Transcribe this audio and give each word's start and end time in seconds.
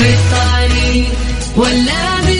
في 0.00 0.14
الطريق 0.14 1.08
ولا 1.56 2.20
بالبيت 2.20 2.39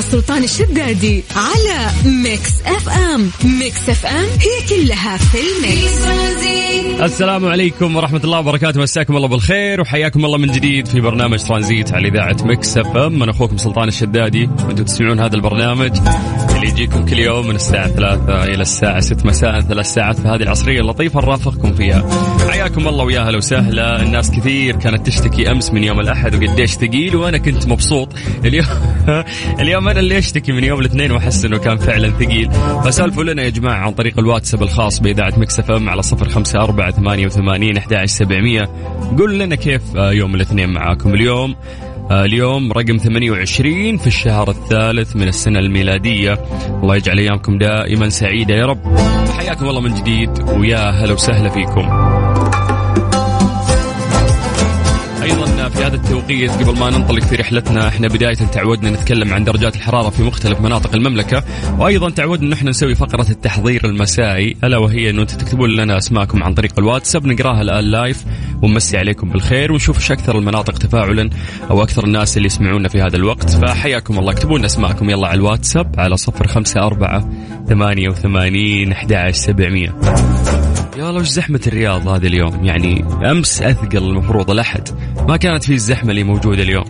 سلطان 0.00 0.44
الشدادي 0.44 1.22
على 1.36 1.90
Mix 2.04 2.62
FM. 2.66 3.30
Mix 3.44 3.88
FM 3.88 4.24
هي 4.24 4.68
كلها 4.68 5.16
في 5.16 5.38
ال 5.38 5.51
mix. 5.51 6.04
السلام 7.02 7.46
عليكم 7.46 7.96
ورحمة 7.96 8.20
الله 8.24 8.38
وبركاته. 8.38 8.80
مساكم 8.80 9.16
الله 9.16 9.28
بالخير 9.28 9.80
وحياكم 9.80 10.24
الله 10.24 10.38
من 10.38 10.52
جديد 10.52 10.88
في 10.88 11.00
برنامج 11.00 11.38
ترانزيت 11.38 11.92
على 11.92 12.08
إذاعة 12.08 12.36
Mix 12.44 12.78
FM. 12.78 13.22
أنا 13.22 13.32
أخوكم 13.32 13.56
سلطان 13.56 13.88
الشدادي. 13.88 14.50
وأنتم 14.66 14.84
تسمعون 14.84 15.20
هذا 15.20 15.34
البرنامج 15.36 15.98
اللي 16.64 16.82
يجيكم 16.82 17.06
كل 17.06 17.18
يوم 17.18 17.46
من 17.46 17.54
الساعة 17.54 17.88
3 17.88 18.44
إلى 18.44 18.62
الساعة 18.62 19.00
6 19.00 19.26
مساء 19.26 19.60
ثلاث 19.60 19.86
ساعات 19.86 20.18
في 20.18 20.28
هذه 20.28 20.42
العصرية 20.42 20.80
اللطيفة 20.80 21.20
نرافقكم 21.20 21.72
فيها. 21.72 22.04
حياكم 22.50 22.88
الله 22.88 23.04
ويا 23.04 23.20
هلا 23.20 23.36
وسهلا. 23.36 24.02
الناس 24.02 24.30
كثير 24.30 24.76
كانت 24.76 25.06
تشتكي 25.06 25.50
أمس 25.50 25.70
من 25.70 25.84
يوم 25.84 26.00
الأحد 26.00 26.34
وقديش 26.34 26.70
ثقيل 26.70 27.16
وأنا 27.16 27.38
كنت 27.38 27.68
مبسوط. 27.68 28.08
اليوم 28.44 28.66
اليوم 29.60 29.88
أنا 29.88 30.00
اللي 30.00 30.18
أشتكي 30.18 30.52
من 30.52 30.64
يوم 30.64 30.80
الاثنين 30.80 31.12
وأحس 31.12 31.44
إنه 31.44 31.58
كان 31.58 31.76
فعلا 31.76 32.10
ثقيل. 32.10 32.50
فسالفوا 32.84 33.24
لنا 33.24 33.42
يا 33.42 33.50
جماعة 33.50 33.78
عن 33.86 33.92
طريق 33.92 34.18
الواتساب 34.18 34.62
الخاص 34.62 35.00
بإذاعة 35.00 35.32
Mix 35.36 35.58
FM 35.58 35.88
على 35.88 36.02
054 36.02 36.90
88 36.90 37.76
11700 37.76 38.62
قول 39.18 39.38
لنا 39.38 39.54
كيف 39.54 39.82
يوم 39.94 40.34
الاثنين 40.34 40.68
معاكم 40.68 41.14
اليوم. 41.14 41.54
اليوم 42.10 42.72
رقم 42.72 42.96
28 42.96 43.96
في 43.96 44.06
الشهر 44.06 44.50
الثالث 44.50 45.16
من 45.16 45.28
السنة 45.28 45.58
الميلادية. 45.58 46.32
الله 46.82 46.96
يجعل 46.96 47.18
أيامكم 47.18 47.58
دائما 47.58 48.08
سعيدة 48.08 48.54
يا 48.54 48.66
رب. 48.66 48.98
حياكم 49.38 49.68
الله 49.68 49.80
من 49.80 49.94
جديد. 49.94 50.30
ويا 50.48 50.90
هلا 50.90 51.12
وسهلا 51.12 51.48
فيكم. 51.48 52.13
هذا 55.84 55.96
التوقيت 55.96 56.50
قبل 56.50 56.78
ما 56.78 56.90
ننطلق 56.90 57.22
في 57.22 57.36
رحلتنا 57.36 57.88
إحنا 57.88 58.08
بداية 58.08 58.34
تعودنا 58.34 58.90
نتكلم 58.90 59.34
عن 59.34 59.44
درجات 59.44 59.76
الحرارة 59.76 60.10
في 60.10 60.22
مختلف 60.22 60.60
مناطق 60.60 60.94
المملكة 60.94 61.44
وأيضا 61.78 62.10
تعودنا 62.10 62.46
ان 62.46 62.52
إحنا 62.52 62.70
نسوي 62.70 62.94
فقرة 62.94 63.30
التحضير 63.30 63.84
المسائي 63.84 64.56
ألا 64.64 64.78
وهي 64.78 65.10
أنتم 65.10 65.24
تكتبون 65.24 65.70
لنا 65.70 65.98
أسماءكم 65.98 66.42
عن 66.42 66.54
طريق 66.54 66.72
الواتساب 66.78 67.26
نقراها 67.26 67.62
الآن 67.62 67.84
لايف 67.84 68.24
ونمسي 68.62 68.98
عليكم 68.98 69.30
بالخير 69.30 69.72
ونشوف 69.72 69.98
إيش 69.98 70.12
أكثر 70.12 70.38
المناطق 70.38 70.78
تفاعلا 70.78 71.30
أو 71.70 71.82
أكثر 71.82 72.04
الناس 72.04 72.36
اللي 72.36 72.46
يسمعونا 72.46 72.88
في 72.88 73.00
هذا 73.00 73.16
الوقت. 73.16 73.50
فحياكم 73.50 74.18
الله 74.18 74.32
اكتبوا 74.32 74.58
لنا 74.58 74.66
أسماءكم 74.66 75.10
يلا 75.10 75.28
على 75.28 75.36
الواتساب 75.36 75.94
على 75.98 76.16
054 76.28 77.64
88 77.68 78.92
11700 78.92 80.43
يا 80.96 81.10
الله 81.10 81.20
وش 81.20 81.28
زحمة 81.28 81.60
الرياض 81.66 82.08
هذا 82.08 82.26
اليوم؟ 82.26 82.64
يعني 82.64 83.04
أمس 83.30 83.62
أثقل 83.62 83.98
المفروض 83.98 84.50
الأحد. 84.50 84.88
ما 85.28 85.36
كانت 85.36 85.64
فيه 85.64 85.74
الزحمة 85.74 86.10
اللي 86.10 86.24
موجودة 86.24 86.62
اليوم. 86.62 86.84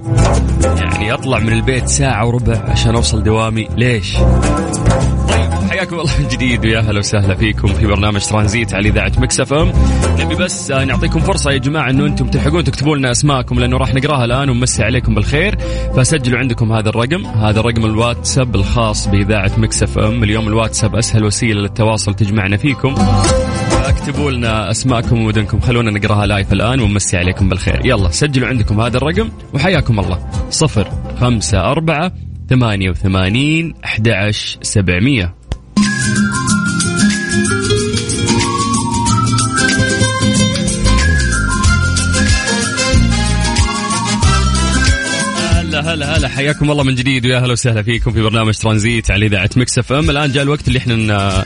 يعني 0.62 1.12
أطلع 1.14 1.38
من 1.38 1.52
البيت 1.52 1.88
ساعة 1.88 2.26
وربع 2.26 2.58
عشان 2.68 2.94
أوصل 2.94 3.22
دوامي. 3.22 3.68
ليش؟ 3.76 4.16
طيب 5.28 5.50
حياكم 5.70 5.98
الله 5.98 6.20
من 6.20 6.28
جديد 6.28 6.64
ويا 6.64 6.80
هلا 6.80 6.98
وسهلا 6.98 7.34
فيكم 7.34 7.68
في 7.68 7.86
برنامج 7.86 8.20
ترانزيت 8.20 8.74
على 8.74 8.88
إذاعة 8.88 9.12
Mix 9.18 9.40
FM. 9.40 9.72
نبي 10.20 10.34
بس 10.34 10.70
نعطيكم 10.70 11.20
فرصة 11.20 11.50
يا 11.50 11.58
جماعة 11.58 11.90
إنه 11.90 12.06
أنتم 12.06 12.26
تلحقون 12.26 12.64
تكتبوا 12.64 12.96
لنا 12.96 13.10
أسماءكم 13.10 13.60
لأنه 13.60 13.76
راح 13.76 13.94
نقراها 13.94 14.24
الآن 14.24 14.50
ونمسي 14.50 14.84
عليكم 14.84 15.14
بالخير. 15.14 15.58
فسجلوا 15.96 16.38
عندكم 16.38 16.72
هذا 16.72 16.88
الرقم. 16.88 17.26
هذا 17.26 17.60
رقم 17.60 17.84
الواتساب 17.84 18.54
الخاص 18.54 19.08
بإذاعة 19.08 19.50
Mix 19.58 19.82
FM. 19.82 20.24
اليوم 20.24 20.48
الواتساب 20.48 20.96
أسهل 20.96 21.24
وسيلة 21.24 21.60
للتواصل 21.60 22.14
تجمعنا 22.14 22.56
فيكم. 22.56 22.94
اكتبوا 23.96 24.30
لنا 24.30 24.70
أسماءكم 24.70 25.18
ومدنكم. 25.18 25.60
خلونا 25.60 25.90
نقراها 25.90 26.26
live 26.26 26.52
الآن 26.52 26.80
ونمسي 26.80 27.16
عليكم 27.16 27.48
بالخير. 27.48 27.80
يلا 27.84 28.10
سجلوا 28.10 28.48
عندكم 28.48 28.80
هذا 28.80 28.96
الرقم 28.96 29.28
وحياكم 29.54 30.00
الله. 30.00 30.30
صفر 30.50 30.88
خمسة 31.20 31.70
أربعة 31.70 32.12
ثمانية 32.50 32.90
وثمانين 32.90 33.74
أحد 33.84 34.30
سبعمية. 34.62 35.34
هلا 45.74 46.16
هلا 46.16 46.28
حياكم 46.28 46.70
الله 46.70 46.84
من 46.84 46.94
جديد 46.94 47.26
ويا 47.26 47.38
هلا 47.38 47.52
وسهلا 47.52 47.82
فيكم 47.82 48.12
في 48.12 48.22
برنامج 48.22 48.54
ترانزيت 48.54 49.10
على 49.10 49.26
إذاعة 49.26 49.50
Mix 49.56 49.78
FM. 49.78 50.10
الآن 50.10 50.32
جاء 50.32 50.42
الوقت 50.42 50.68
اللي 50.68 50.78
إحنا 50.78 51.44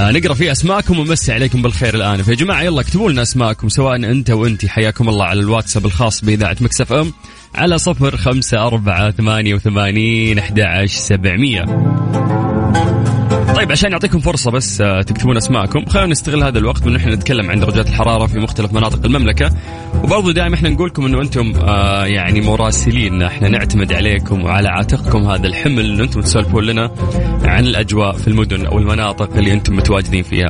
نقرأ 0.00 0.34
فيه 0.34 0.52
أسماءكم 0.52 0.98
ونمسي 0.98 1.32
عليكم 1.32 1.62
بالخير 1.62 1.94
الآن. 1.94 2.22
فيا 2.22 2.34
جماعة 2.34 2.62
يلا 2.62 2.80
اكتبوا 2.80 3.10
لنا 3.10 3.22
أسماءكم 3.22 3.68
سواء 3.68 3.96
أنت 3.96 4.30
وانت 4.30 4.66
حياكم 4.66 5.08
الله 5.08 5.24
على 5.24 5.40
الواتساب 5.40 5.86
الخاص 5.86 6.24
بإذاعة 6.24 6.56
Mix 6.60 6.80
FM. 6.80 7.12
على 7.54 7.78
صفر 7.78 8.16
خمسة 8.16 8.66
أربعة 8.66 9.10
ثمانية 9.10 9.54
وثمانين 9.54 10.38
أحد 10.38 10.60
عشر 10.60 10.98
سبعمية. 10.98 11.64
طيب 13.60 13.72
عشان 13.72 13.92
يعطيكم 13.92 14.18
فرصة 14.18 14.50
بس 14.50 14.80
آه، 14.80 15.02
تكتبون 15.02 15.36
أسماءكم. 15.36 15.84
خلينا 15.84 16.08
نستغل 16.08 16.44
هذا 16.44 16.58
الوقت 16.58 16.86
وإن 16.86 16.96
إحنا 16.96 17.14
نتكلم 17.14 17.50
عن 17.50 17.60
درجات 17.60 17.88
الحرارة 17.88 18.26
في 18.26 18.38
مختلف 18.38 18.72
مناطق 18.72 19.04
المملكة. 19.04 19.50
وبرضو 20.04 20.30
دائما 20.30 20.54
إحنا 20.54 20.68
نقول 20.68 20.88
لكم 20.88 21.06
إنه 21.06 21.22
أنتم 21.22 21.52
آه 21.56 22.06
يعني 22.06 22.40
مراسلين. 22.40 23.22
إحنا 23.22 23.48
نعتمد 23.48 23.92
عليكم 23.92 24.44
وعلى 24.44 24.68
عاتقكم 24.68 25.26
هذا 25.26 25.46
الحمل 25.46 25.84
انه 25.84 26.04
أنتم 26.04 26.20
تسولفون 26.20 26.64
لنا 26.64 26.90
عن 27.44 27.66
الأجواء 27.66 28.12
في 28.12 28.28
المدن 28.28 28.66
أو 28.66 28.78
المناطق 28.78 29.36
اللي 29.36 29.52
أنتم 29.52 29.76
متواجدين 29.76 30.22
فيها. 30.22 30.48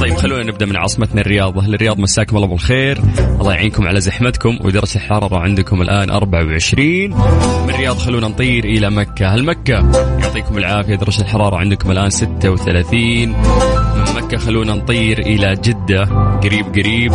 طيب 0.00 0.14
خلونا 0.14 0.44
نبدأ 0.44 0.66
من 0.66 0.76
عاصمتنا 0.76 1.20
الرياض، 1.20 1.58
أهل 1.58 1.74
الرياض 1.74 1.98
مساكم 1.98 2.36
الله 2.36 2.48
بالخير، 2.48 2.98
الله 3.40 3.52
يعينكم 3.52 3.86
على 3.86 4.00
زحمتكم. 4.00 4.58
ودرجة 4.60 4.96
الحرارة 4.96 5.38
عندكم 5.38 5.82
الآن 5.82 6.10
24 6.10 7.10
من 7.64 7.70
الرياض 7.70 7.98
خلونا 7.98 8.28
نطير 8.28 8.64
إلى 8.64 8.90
مكة، 8.90 9.34
هل 9.34 9.44
مكة 9.44 9.90
يعطيكم 10.18 10.58
العافية. 10.58 10.94
درجة 10.94 11.20
الحرارة 11.20 11.56
عندكم 11.56 11.90
الآن 11.90 12.10
36 12.56 13.28
من 13.28 14.14
مكة 14.16 14.38
خلونا 14.38 14.74
نطير 14.74 15.18
إلى 15.18 15.54
جدة. 15.64 16.04
قريب 16.42 16.66
قريب. 16.66 17.12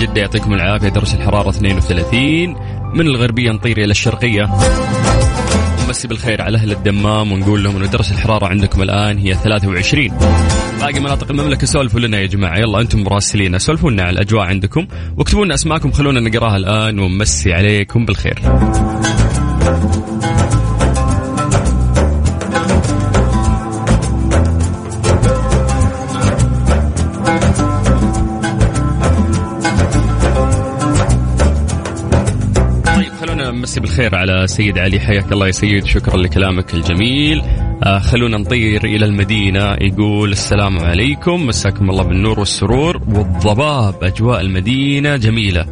جدة 0.00 0.20
يعطيكم 0.20 0.52
العافية 0.52 0.88
درجة 0.88 1.14
الحرارة 1.14 1.50
32 1.50 2.56
من 2.94 3.06
الغربية 3.06 3.50
نطير 3.50 3.78
إلى 3.78 3.90
الشرقية. 3.90 4.50
نمسي 5.86 6.08
بالخير 6.08 6.42
على 6.42 6.58
أهل 6.58 6.72
الدمام 6.72 7.32
ونقول 7.32 7.64
لهم 7.64 7.76
أنه 7.76 7.86
درجة 7.86 8.12
الحرارة 8.12 8.46
عندكم 8.46 8.82
الآن 8.82 9.18
هي 9.18 9.34
23 9.34 10.08
باقي 10.80 11.00
مناطق 11.00 11.30
المملكة 11.30 11.66
سولفوا 11.66 12.00
لنا 12.00 12.20
يا 12.20 12.26
جماعة. 12.26 12.58
يلا 12.58 12.80
أنتم 12.80 13.02
مراسلين. 13.02 13.58
سولفوا 13.58 13.90
لنا 13.90 14.02
على 14.02 14.10
الأجواء 14.10 14.42
عندكم. 14.42 14.86
واكتبوا 15.16 15.44
لنا 15.44 15.54
أسماءكم 15.54 15.92
خلونا 15.92 16.20
نقراها 16.20 16.56
الآن 16.56 16.98
ونمسي 16.98 17.52
عليكم 17.52 18.04
بالخير. 18.04 18.38
نمسي 33.72 33.80
بالخير 33.80 34.14
على 34.14 34.46
سيد 34.46 34.78
علي. 34.78 35.00
حياك 35.00 35.32
الله 35.32 35.46
يا 35.46 35.52
سيد. 35.52 35.84
شكرا 35.84 36.16
لكلامك 36.16 36.74
الجميل. 36.74 37.42
آه 37.82 37.98
خلونا 37.98 38.38
نطير 38.38 38.84
إلى 38.84 39.06
المدينة. 39.06 39.76
يقول 39.80 40.32
السلام 40.32 40.78
عليكم. 40.78 41.46
مساكم 41.46 41.90
الله 41.90 42.02
بالنور 42.02 42.38
والسرور 42.38 42.96
والضباب. 42.96 44.04
أجواء 44.04 44.40
المدينة 44.40 45.16
جميلة. 45.16 45.66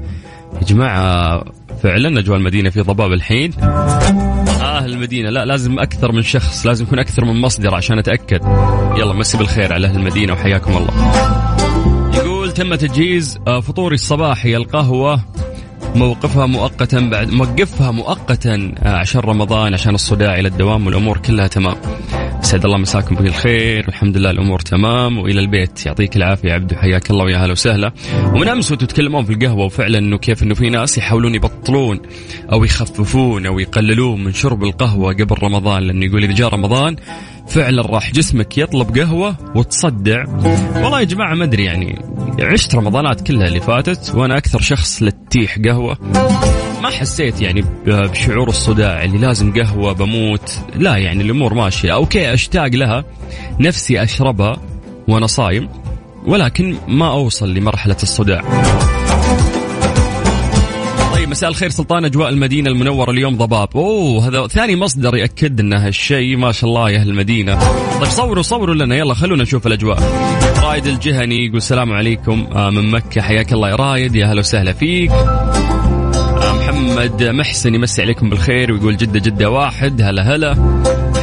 يا 0.55 0.66
جماعة 0.69 1.45
فعلا 1.83 2.21
أجواء 2.21 2.39
المدينة 2.39 2.71
في 2.71 2.80
ضباب 2.80 3.13
الحين. 3.13 3.53
آه 3.63 4.84
المدينة. 4.84 5.30
لا 5.30 5.45
لازم 5.45 5.78
أكثر 5.78 6.13
من 6.13 6.22
شخص 6.22 6.66
لازم 6.66 6.84
يكون 6.84 6.98
أكثر 6.98 7.24
من 7.24 7.41
مصدر 7.41 7.74
عشان 7.74 7.98
أتأكد. 7.98 8.41
يلا 8.97 9.13
مسي 9.13 9.39
بالخير 9.39 9.72
على 9.72 9.86
أهل 9.86 9.97
المدينة 9.97 10.33
وحياكم 10.33 10.77
الله. 10.77 10.95
يقول 12.15 12.53
تم 12.53 12.74
تجهيز 12.74 13.39
آه، 13.47 13.60
فطوري 13.60 13.95
الصباحي 13.95 14.57
القهوة. 14.57 15.21
موقفها 15.95 16.47
مؤقتا 16.47 17.01
بعد 17.01 17.31
موقفها 17.31 17.91
مؤقتا 17.91 18.75
آه، 18.78 18.97
عشان 18.97 19.21
رمضان 19.21 19.75
عشان 19.75 19.95
الصداع 19.95 20.39
إلى 20.39 20.48
الدوام 20.48 20.87
والأمور 20.87 21.19
كلها 21.19 21.47
تمام. 21.47 21.77
سعد 22.41 22.65
الله 22.65 22.78
مساكم 22.78 23.15
بالخير 23.15 23.84
والحمد 23.87 24.16
لله 24.16 24.31
الأمور 24.31 24.59
تمام 24.60 25.19
وإلى 25.19 25.41
البيت 25.41 25.87
يعطيك 25.87 26.16
العافية 26.16 26.53
عبدو 26.53 26.77
حياك 26.77 27.10
الله 27.10 27.25
ويا 27.25 27.37
هلا 27.39 27.53
وسهلا. 27.53 27.92
ومن 28.34 28.48
أمس 28.48 28.69
تتكلمون 28.69 29.25
في 29.25 29.33
القهوة 29.33 29.65
وفعلا 29.65 29.98
إنه 29.98 30.19
كيف 30.19 30.42
إنه 30.42 30.54
في 30.54 30.71
ناس 30.71 30.98
يحاولون 30.98 31.34
يبطلون 31.34 32.01
أو 32.53 32.65
يخففون 32.65 33.47
أو 33.47 33.59
يقللون 33.59 34.25
من 34.25 34.33
شرب 34.33 34.65
القهوة 34.65 35.13
قبل 35.13 35.36
رمضان 35.43 35.83
لأنه 35.83 36.04
يقول 36.07 36.25
إذا 36.25 36.33
جاء 36.33 36.48
رمضان 36.48 36.97
فعلا 37.50 37.82
راح 37.82 38.12
جسمك 38.12 38.58
يطلب 38.58 38.98
قهوة 38.98 39.36
وتصدع. 39.54 40.24
والله 40.74 41.00
يا 41.00 41.04
جماعة 41.04 41.34
ما 41.34 41.44
أدري 41.44 41.64
يعني 41.64 41.98
عشت 42.41 42.74
رمضانات 42.74 43.26
كلها 43.26 43.47
اللي 43.47 43.60
فاتت 43.60 44.14
وأنا 44.14 44.38
أكثر 44.38 44.60
شخص 44.60 45.02
للتيح 45.02 45.58
قهوة. 45.64 45.98
ما 46.82 46.91
حسيت 46.91 47.41
يعني 47.41 47.64
بشعور 47.86 48.48
الصداع 48.48 49.04
اللي 49.04 49.18
لازم 49.18 49.52
قهوة 49.52 49.92
بموت. 49.92 50.58
لا 50.76 50.97
يعني 50.97 51.22
الأمور 51.22 51.54
ماشية. 51.54 51.94
أوكي 51.94 52.34
أشتاق 52.34 52.66
لها. 52.66 53.04
نفسي 53.60 54.02
أشربها 54.02 54.56
وأنا 55.08 55.26
صايم 55.26 55.68
ولكن 56.26 56.76
ما 56.88 57.12
أوصل 57.12 57.54
لمرحلة 57.54 57.97
الصداع. 58.02 58.42
مساء 61.30 61.50
الخير 61.50 61.71
سلطان 61.71 62.04
أجواء 62.04 62.28
المدينة 62.28 62.71
المنورة 62.71 63.10
اليوم 63.10 63.36
ضباب. 63.36 63.68
أوه 63.74 64.28
هذا 64.28 64.47
ثاني 64.47 64.77
مصدر 64.77 65.16
يأكد 65.16 65.60
ان 65.60 65.72
هالشيء 65.72 66.36
ما 66.36 66.53
شاء 66.53 66.71
الله 66.71 66.91
يا 66.91 66.98
أهل 66.98 67.10
المدينة. 67.10 67.59
طيب 68.00 68.10
صوروا 68.10 68.42
صوروا 68.42 68.74
لنا 68.74 68.97
يلا 68.97 69.15
خلونا 69.15 69.42
نشوف 69.42 69.66
الأجواء. 69.66 69.98
رايد 70.62 70.86
الجهني 70.86 71.47
يقول 71.47 71.56
السلام 71.56 71.92
عليكم 71.92 72.47
آه، 72.53 72.71
من 72.71 72.91
مكة. 72.91 73.21
حياك 73.21 73.53
الله 73.53 73.68
يا 73.68 73.77
رايد 73.77 74.15
يا 74.15 74.27
هلا 74.27 74.38
وسهلا 74.38 74.72
فيك. 74.72 75.10
آه، 75.10 76.53
محمد 76.59 77.22
محسن 77.22 77.74
يمسي 77.74 78.03
عليكم 78.03 78.30
بالخير 78.30 78.72
ويقول 78.72 78.97
جدة 78.97 79.21
جدة 79.21 79.50
واحد 79.50 80.03
هلا 80.03 80.34
هلا. 80.34 80.56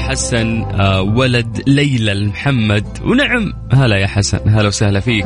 حسن 0.07 0.61
آه، 0.61 1.01
ولد 1.01 1.63
ليلى 1.67 2.11
المحمد 2.11 2.85
ونعم 3.03 3.53
هلا 3.73 3.97
يا 3.97 4.07
حسن 4.07 4.39
هلا 4.49 4.67
وسهلا 4.67 4.99
فيك. 4.99 5.25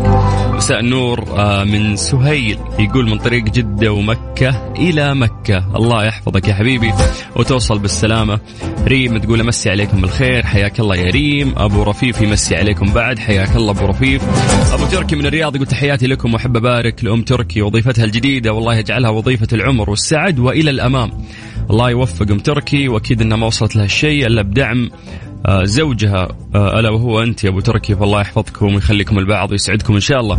مساء 0.53 0.79
النور 0.79 1.39
آه، 1.39 1.63
من 1.63 1.95
سهيل 1.95 2.57
يقول 2.79 3.09
من 3.09 3.17
طريق 3.17 3.43
جدة 3.43 3.91
ومكة 3.91 4.73
إلى 4.77 5.15
مكة. 5.15 5.75
الله 5.75 6.05
يحفظك 6.05 6.47
يا 6.47 6.53
حبيبي 6.53 6.93
وتوصل 7.35 7.79
بالسلامة. 7.79 8.39
ريم 8.87 9.17
تقول 9.17 9.41
أمسي 9.41 9.69
عليكم 9.69 10.01
بالخير 10.01 10.45
حياك 10.45 10.79
الله 10.79 10.95
يا 10.95 11.11
ريم. 11.11 11.53
أبو 11.57 11.83
رفيف 11.83 12.21
يمسي 12.21 12.55
عليكم 12.55 12.93
بعد 12.93 13.19
حياك 13.19 13.55
الله 13.55 13.71
أبو 13.71 13.85
رفيف. 13.85 14.23
أبو 14.73 14.85
تركي 14.85 15.15
من 15.15 15.25
الرياض 15.25 15.55
يقول 15.55 15.67
تحياتي 15.67 16.07
لكم 16.07 16.33
وأحب 16.33 16.57
أبارك 16.57 17.03
لأم 17.03 17.21
تركي 17.21 17.61
وظيفتها 17.61 18.05
الجديدة 18.05 18.53
والله 18.53 18.75
يجعلها 18.75 19.09
وظيفة 19.09 19.47
العمر 19.53 19.89
والسعد 19.89 20.39
وإلى 20.39 20.69
الأمام. 20.69 21.11
الله 21.69 21.89
يوفق 21.89 22.31
ام 22.31 22.39
تركي 22.39 22.87
وأكيد 22.87 23.21
إنها 23.21 23.37
ما 23.37 23.47
وصلت 23.47 23.75
لها 23.75 23.85
الشيء 23.85 24.27
إلا 24.27 24.41
بدعم 24.41 24.89
آه، 25.45 25.63
زوجها 25.63 26.27
آه، 26.55 26.79
ألا 26.79 26.89
وهو 26.89 27.23
أنت 27.23 27.43
يا 27.43 27.49
أبو 27.49 27.59
تركي 27.59 27.95
فالله 27.95 28.21
يحفظكم 28.21 28.73
ويخليكم 28.73 29.19
البعض 29.19 29.51
ويسعدكم 29.51 29.93
إن 29.93 29.99
شاء 29.99 30.19
الله. 30.19 30.37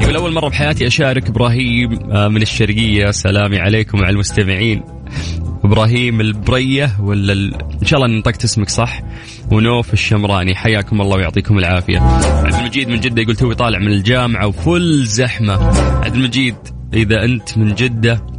يقول 0.00 0.16
أول 0.16 0.32
مرة 0.32 0.48
بحياتي 0.48 0.86
أشارك 0.86 1.28
إبراهيم 1.28 2.12
آه، 2.12 2.28
من 2.28 2.42
الشرقية 2.42 3.10
سلامي 3.10 3.58
عليكم 3.58 4.00
وعلى 4.00 4.12
المستمعين. 4.12 4.82
إبراهيم 5.64 6.20
البرية 6.20 6.90
ولا 7.00 7.32
ال... 7.32 7.54
إن 7.82 7.86
شاء 7.86 8.00
الله 8.00 8.18
نطقت 8.18 8.44
اسمك 8.44 8.68
صح 8.68 9.02
ونوف 9.52 9.92
الشمراني 9.92 10.54
حياكم 10.54 11.00
الله 11.00 11.16
ويعطيكم 11.16 11.58
العافية. 11.58 11.98
عبد 11.98 12.54
المجيد 12.54 12.88
من 12.88 13.00
جدة 13.00 13.22
يقول 13.22 13.36
توي 13.36 13.54
طالع 13.54 13.78
من 13.78 13.92
الجامعة 13.92 14.46
وفل 14.46 15.04
زحمة. 15.04 15.52
عبد 16.04 16.14
المجيد 16.14 16.56
إذا 16.94 17.24
أنت 17.24 17.58
من 17.58 17.74
جدة 17.74 18.35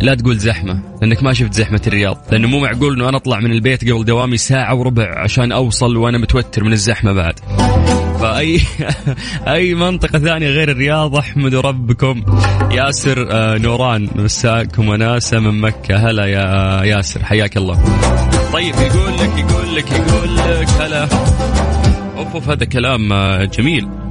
لا 0.00 0.14
تقول 0.14 0.38
زحمة 0.38 0.80
لأنك 1.00 1.22
ما 1.22 1.32
شفت 1.32 1.52
زحمة 1.52 1.80
الرياض. 1.86 2.18
لأنه 2.32 2.48
مو 2.48 2.60
معقول 2.60 2.94
أنه 2.94 3.08
أنا 3.08 3.16
أطلع 3.16 3.40
من 3.40 3.52
البيت 3.52 3.90
قبل 3.90 4.04
دوامي 4.04 4.36
ساعة 4.36 4.74
وربع 4.74 5.18
عشان 5.18 5.52
أوصل 5.52 5.96
وأنا 5.96 6.18
متوتر 6.18 6.64
من 6.64 6.72
الزحمة 6.72 7.12
بعد. 7.12 7.34
فأي 8.20 8.60
أي 9.54 9.74
منطقة 9.74 10.18
ثانية 10.18 10.48
غير 10.48 10.70
الرياض 10.70 11.16
أحمدوا 11.16 11.60
ربكم. 11.60 12.24
ياسر 12.72 13.28
آه، 13.30 13.58
نوران 13.58 14.08
مساكم 14.14 14.88
وناسة 14.88 15.38
من 15.40 15.60
مكة. 15.60 15.96
هلا 15.96 16.26
يا 16.26 16.84
ياسر 16.84 17.24
حياك 17.24 17.56
الله. 17.56 17.84
طيب 18.52 18.74
يقول 18.74 19.14
لك 19.14 19.38
يقول 19.38 19.76
لك 19.76 19.92
يقول 19.92 20.36
لك 20.36 20.68
هلا. 20.68 21.02
أوف 22.16 22.34
أوف 22.34 22.48
هذا 22.48 22.64
كلام 22.64 23.12
آه، 23.12 23.44
جميل. 23.44 24.05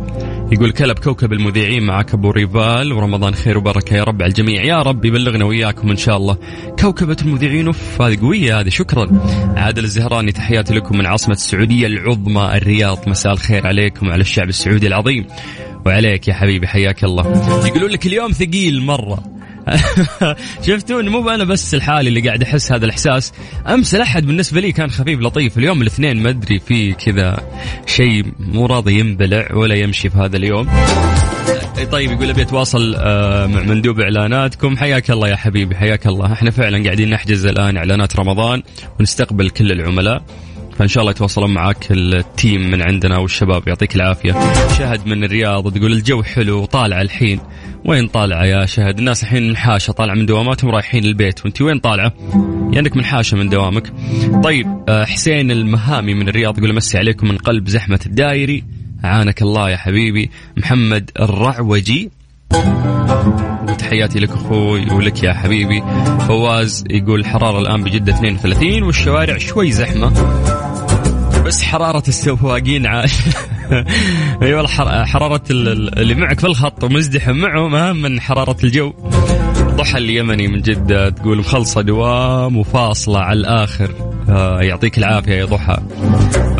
يقول 0.51 0.71
كلب 0.71 0.99
كوكب 0.99 1.33
المذيعين 1.33 1.83
معك 1.83 2.13
أبو 2.13 2.31
ريفال 2.31 2.93
ورمضان 2.93 3.33
خير 3.33 3.57
وبركة 3.57 3.95
يا 3.95 4.03
رب 4.03 4.21
على 4.21 4.29
الجميع. 4.29 4.63
يا 4.63 4.81
رب 4.81 5.05
يبلغنا 5.05 5.45
وياكم 5.45 5.89
إن 5.89 5.97
شاء 5.97 6.17
الله. 6.17 6.37
كوكبة 6.79 7.17
المذيعين 7.21 7.65
أوف 7.65 8.01
هذه 8.01 8.19
قوية 8.21 8.59
هذه 8.59 8.69
شكرا. 8.69 9.07
عادل 9.57 9.83
الزهراني 9.83 10.31
تحياتي 10.31 10.73
لكم 10.73 10.97
من 10.97 11.05
عاصمة 11.05 11.33
السعودية 11.33 11.87
العظمى 11.87 12.51
الرياض. 12.55 13.09
مساء 13.09 13.33
الخير 13.33 13.67
عليكم 13.67 14.07
وعلى 14.07 14.21
الشعب 14.21 14.49
السعودي 14.49 14.87
العظيم. 14.87 15.25
وعليك 15.85 16.27
يا 16.27 16.33
حبيبي 16.33 16.67
حياك 16.67 17.03
الله. 17.03 17.23
يقولون 17.67 17.89
لك 17.89 18.05
اليوم 18.05 18.31
ثقيل 18.31 18.81
مرة. 18.81 19.23
شفتوا 20.67 21.01
مو 21.01 21.29
أنا 21.29 21.43
بس 21.43 21.75
الحالي 21.75 22.09
اللي 22.09 22.21
قاعد 22.21 22.43
أحس 22.43 22.71
هذا 22.71 22.85
الإحساس. 22.85 23.33
أمس 23.67 23.95
الأحد 23.95 24.25
بالنسبة 24.25 24.61
لي 24.61 24.71
كان 24.71 24.89
خفيف 24.89 25.19
لطيف. 25.19 25.57
اليوم 25.57 25.81
الاثنين 25.81 26.23
ما 26.23 26.29
أدري 26.29 26.59
في 26.59 26.93
كذا 26.93 27.37
شيء 27.85 28.25
مو 28.39 28.65
راضي 28.65 28.99
ينبلع 28.99 29.53
ولا 29.53 29.75
يمشي 29.75 30.09
في 30.09 30.17
هذا 30.17 30.37
اليوم. 30.37 30.67
طيب 31.91 32.11
يقول 32.11 32.29
أبي 32.29 32.41
أتواصل 32.41 32.95
آه، 32.97 33.47
مع 33.47 33.61
مندوب 33.61 33.99
إعلاناتكم. 33.99 34.77
حياك 34.77 35.11
الله 35.11 35.27
يا 35.27 35.35
حبيبي 35.35 35.75
حياك 35.75 36.07
الله. 36.07 36.33
إحنا 36.33 36.51
فعلا 36.51 36.83
قاعدين 36.83 37.09
نحجز 37.09 37.45
الآن 37.45 37.77
إعلانات 37.77 38.19
رمضان 38.19 38.63
ونستقبل 38.99 39.49
كل 39.49 39.71
العملاء. 39.71 40.23
فإن 40.75 40.87
شاء 40.87 41.01
الله 41.01 41.11
يتواصلون 41.11 41.53
معاك 41.53 41.91
التيم 41.91 42.71
من 42.71 42.81
عندنا 42.81 43.17
والشباب. 43.17 43.67
يعطيك 43.67 43.95
العافية. 43.95 44.33
شهد 44.77 45.07
من 45.07 45.23
الرياض 45.23 45.73
تقول 45.73 45.91
الجو 45.91 46.23
حلو 46.23 46.61
وطالع 46.61 47.01
الحين. 47.01 47.39
وين 47.85 48.07
طالعة 48.07 48.45
يا 48.45 48.65
شهد؟ 48.65 48.99
الناس 48.99 49.23
الحين 49.23 49.47
منحاشه 49.49 49.91
طالعة 49.91 50.15
من 50.15 50.25
دواماتهم 50.25 50.71
رايحين 50.71 51.05
البيت. 51.05 51.45
وأنت 51.45 51.61
وين 51.61 51.79
طالعة؟ 51.79 52.13
يعني 52.71 52.89
منحاشه 52.95 53.37
من 53.37 53.49
دوامك. 53.49 53.93
طيب 54.43 54.67
آه، 54.89 55.05
حسين 55.05 55.51
المهامي 55.51 56.13
من 56.13 56.29
الرياض 56.29 56.57
يقول 56.57 56.69
أمسي 56.69 56.97
عليكم 56.97 57.27
من 57.27 57.37
قلب 57.37 57.67
زحمة 57.67 57.99
الدايري. 58.05 58.63
عانك 59.03 59.41
الله 59.41 59.69
يا 59.69 59.77
حبيبي. 59.77 60.29
محمد 60.57 61.11
الرعوجي. 61.19 62.11
تحياتي 63.77 64.19
لك 64.19 64.29
أخوي 64.29 64.85
ولك 64.91 65.23
يا 65.23 65.33
حبيبي. 65.33 65.83
فواز 66.27 66.83
يقول 66.89 67.19
الحراره 67.19 67.59
الآن 67.59 67.83
بجدة 67.83 68.13
32 68.13 68.83
والشوارع 68.83 69.37
شوي 69.37 69.71
زحمة. 69.71 70.64
بس 71.45 71.63
حرارة 71.63 72.03
السواقين 72.07 72.85
عال 72.85 73.09
أيوه 74.41 74.67
حرارة 75.05 75.43
اللي 75.51 76.15
معك 76.15 76.39
في 76.39 76.47
الخط 76.47 76.83
ومزدحم 76.83 77.35
معهم 77.35 77.75
اهم 77.75 78.01
من 78.01 78.21
حرارة 78.21 78.57
الجو. 78.63 78.93
ضحى 79.61 79.97
اليمني 79.97 80.47
من 80.47 80.61
جدة 80.61 81.09
تقول 81.09 81.37
مخلصة 81.37 81.81
دوام 81.81 82.57
وفاصلة 82.57 83.19
على 83.19 83.39
الآخر. 83.39 83.91
آه 84.29 84.59
يعطيك 84.61 84.97
العافية 84.97 85.33
يا 85.33 85.45
ضحى. 85.45 85.77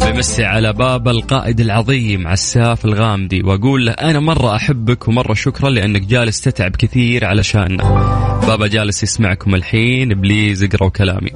بمسي 0.02 0.46
على 0.46 0.74
باب 0.74 1.08
القائد 1.08 1.60
العظيم 1.60 2.28
عساف 2.28 2.86
الغامدي 2.86 3.42
وأقول 3.44 3.86
له 3.86 3.92
أنا 3.92 4.20
مرة 4.20 4.56
أحبك 4.56 5.08
ومرة 5.08 5.34
شكرا 5.34 5.70
لأنك 5.70 6.02
جالس 6.02 6.42
تتعب 6.42 6.76
كثير 6.76 7.26
علشاننا 7.26 8.15
بابا 8.48 8.68
جالس 8.68 9.04
يسمعكم 9.04 9.56
الحين 9.56 10.10
بليز 10.10 10.64
اقرأوا 10.64 10.90
كلامي. 10.90 11.32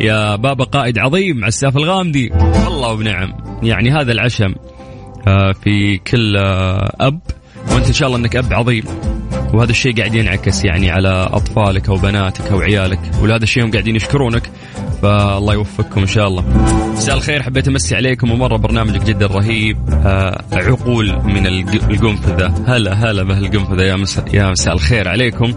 يا 0.00 0.36
بابا 0.36 0.64
قائد 0.64 0.98
عظيم 0.98 1.44
عساف 1.44 1.76
الغامدي. 1.76 2.30
والله 2.32 2.92
وبنعم. 2.92 3.32
يعني 3.62 3.90
هذا 3.90 4.12
العشم 4.12 4.54
آه 5.28 5.52
في 5.52 5.98
كل 5.98 6.36
آه 6.36 6.96
أب 7.00 7.20
وأنت 7.72 7.86
إن 7.86 7.92
شاء 7.92 8.08
الله 8.08 8.18
إنك 8.18 8.36
أب 8.36 8.52
عظيم. 8.52 8.84
وهذا 9.54 9.70
الشيء 9.70 9.96
قاعد 9.96 10.14
ينعكس 10.14 10.64
يعني 10.64 10.90
على 10.90 11.28
أطفالك 11.32 11.88
أو 11.88 11.96
بناتك 11.96 12.52
أو 12.52 12.60
عيالك. 12.60 13.00
ولهذا 13.22 13.42
الشيء 13.42 13.64
هم 13.64 13.70
قاعدين 13.70 13.96
يشكرونك. 13.96 14.50
فالله 15.02 15.54
يوفقكم 15.54 16.00
إن 16.00 16.06
شاء 16.06 16.26
الله. 16.28 16.44
مساء 16.92 17.16
الخير 17.16 17.42
حبيت 17.42 17.68
أمسي 17.68 17.96
عليكم. 17.96 18.30
ومرة 18.30 18.56
برنامجك 18.56 19.02
جدا 19.02 19.26
رهيب 19.26 19.78
آه 19.90 20.44
عقول 20.52 21.12
من 21.24 21.46
القنفذة. 21.46 22.54
هلا 22.66 22.92
هلا 22.92 23.22
بهالقنفذة. 23.22 23.82
يا 23.82 23.96
مساء 23.96 24.34
يا 24.34 24.50
مساء 24.50 24.74
الخير 24.74 25.08
عليكم. 25.08 25.52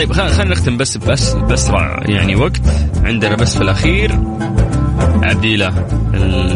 طيب 0.00 0.12
خلينا 0.12 0.44
نختم 0.44 0.76
بس 0.76 0.96
بس 0.96 1.32
باسرع 1.32 2.02
يعني 2.08 2.36
وقت. 2.36 2.60
عندنا 3.04 3.36
بس 3.36 3.56
في 3.56 3.62
الأخير 3.62 4.12
عبد 5.22 5.44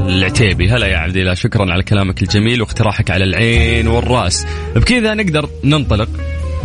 العتيبي. 0.09 0.71
هلا 0.71 0.87
يا 0.87 0.97
عبد 0.97 1.33
شكرا 1.33 1.73
على 1.73 1.83
كلامك 1.83 2.23
الجميل 2.23 2.61
واقتراحك 2.61 3.11
على 3.11 3.25
العين 3.25 3.89
والرأس. 3.89 4.47
بكذا 4.77 5.15
نقدر 5.15 5.49
ننطلق 5.65 6.09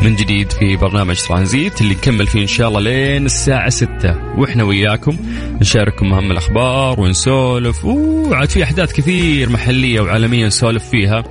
من 0.02 0.16
جديد 0.16 0.52
في 0.52 0.76
برنامج 0.76 1.22
ترانزيت 1.28 1.82
اللي 1.82 1.94
نكمل 1.94 2.28
فيه 2.28 2.42
إن 2.42 2.48
شاء 2.48 2.68
الله 2.68 2.80
لين 2.80 3.26
الساعة 3.26 3.70
ستة. 3.70 4.38
وإحنا 4.38 4.64
وياكم 4.64 5.18
نشارككم 5.62 6.14
أهم 6.14 6.32
الأخبار 6.32 7.00
ونسولف. 7.00 7.86
وعاد 7.86 8.50
في 8.50 8.64
أحداث 8.64 8.94
كثير 8.94 9.50
محلية 9.50 10.02
وعالمية 10.02 10.46
نسولف 10.46 10.90
فيها. 10.90 11.24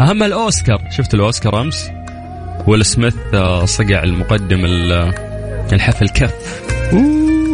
أهم 0.00 0.22
الأوسكار. 0.22 0.78
شفت 0.90 1.14
الأوسكار 1.14 1.60
أمس؟ 1.60 1.90
ويل 2.66 2.86
سميث 2.86 3.14
آه، 3.34 3.64
صقع 3.64 4.02
المقدم 4.02 4.64
الحفل 5.72 6.08
كف. 6.08 6.62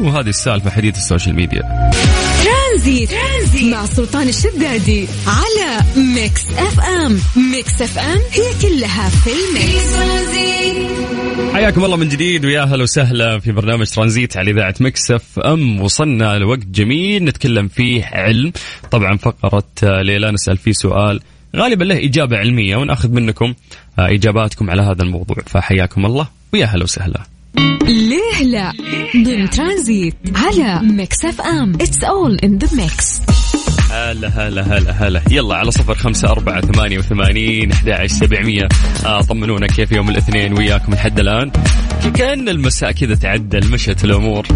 وهذه 0.02 0.28
السالفة 0.28 0.70
حديث 0.70 0.96
ال 0.96 1.02
social 1.02 1.36
media. 1.36 1.90
ترانزيت, 2.44 3.10
ترانزيت 3.10 3.72
مع 3.72 3.86
سلطان 3.86 4.28
الشدادي 4.28 5.06
على 5.26 5.84
Mix 5.96 6.44
FM. 6.50 7.18
Mix 7.52 7.82
FM 7.82 8.18
هي 8.30 8.68
كلها 8.68 9.08
في 9.08 9.30
ال 9.30 9.43
mix. 9.43 9.94
حياكم 11.54 11.84
الله 11.84 11.96
من 11.96 12.08
جديد 12.08 12.44
ويا 12.44 12.62
أهلا 12.62 12.82
وسهلا 12.82 13.38
في 13.38 13.52
برنامج 13.52 13.86
ترانزيت 13.86 14.36
على 14.36 14.50
إذاعة 14.50 14.74
Mix 14.80 15.38
FM. 15.38 15.80
وصلنا 15.80 16.38
لوقت 16.38 16.66
جميل 16.66 17.24
نتكلم 17.24 17.68
فيه 17.68 18.04
علم. 18.04 18.52
طبعا 18.90 19.16
فقرة 19.16 19.72
ليلى 19.82 20.30
نسأل 20.30 20.56
فيه 20.56 20.72
سؤال. 20.72 21.20
غالبا 21.56 21.84
له 21.84 22.04
إجابة 22.04 22.36
علمية 22.36 22.76
ونأخذ 22.76 23.10
منكم 23.10 23.54
إجاباتكم 23.98 24.70
على 24.70 24.82
هذا 24.82 25.02
الموضوع. 25.02 25.36
فحياكم 25.46 26.06
الله 26.06 26.28
ويا 26.52 26.64
أهلا 26.64 26.82
وسهلا. 26.82 27.20
ليه 27.82 28.42
لا؟ 28.44 28.72
ضمن 29.16 29.50
ترانزيت 29.50 30.14
على 30.34 30.80
Mix 30.82 31.24
FM. 31.24 31.74
It's 31.74 32.04
all 32.04 32.38
in 32.44 32.58
the 32.58 32.76
mix 32.82 33.20
هلا 33.90 34.28
هلا 34.28 34.62
هلا 34.62 34.90
هلا. 34.90 35.22
يلا 35.30 35.56
على 35.56 35.70
صفر 35.70 35.94
خمسة 35.94 36.30
أربعة 36.30 36.60
ثمانية 36.60 36.98
وثمانين 36.98 37.72
أحد 37.72 37.88
عشر 37.88 38.14
سبعمية. 38.14 38.68
آه 39.06 39.20
طمنونا 39.20 39.66
كيف 39.66 39.92
يوم 39.92 40.10
الاثنين 40.10 40.58
وياكم 40.58 40.94
لحد 40.94 41.20
الآن؟ 41.20 41.50
كأن 42.14 42.48
المساء 42.48 42.92
كذا 42.92 43.14
تعدل 43.14 43.72
مشت 43.72 44.04
الأمور. 44.04 44.46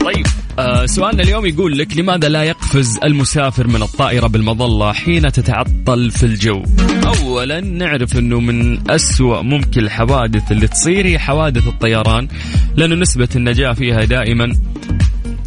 طيب 0.00 0.26
آه 0.58 0.86
سؤالنا 0.86 1.22
اليوم 1.22 1.46
يقول 1.46 1.78
لك 1.78 1.96
لماذا 1.96 2.28
لا 2.28 2.42
يقفز 2.44 2.98
المسافر 3.04 3.66
من 3.66 3.82
الطائرة 3.82 4.26
بالمظلة 4.26 4.92
حين 4.92 5.32
تتعطل 5.32 6.10
في 6.10 6.26
الجو؟ 6.26 6.62
أولا 7.06 7.60
نعرف 7.60 8.16
أنه 8.16 8.40
من 8.40 8.90
أسوأ 8.90 9.42
ممكن 9.42 9.80
الحوادث 9.80 10.52
اللي 10.52 10.68
تصير 10.68 11.06
هي 11.06 11.18
حوادث 11.18 11.66
الطيران 11.66 12.28
لأنه 12.76 12.94
نسبة 12.94 13.28
النجاة 13.36 13.72
فيها 13.72 14.04
دائما 14.04 14.56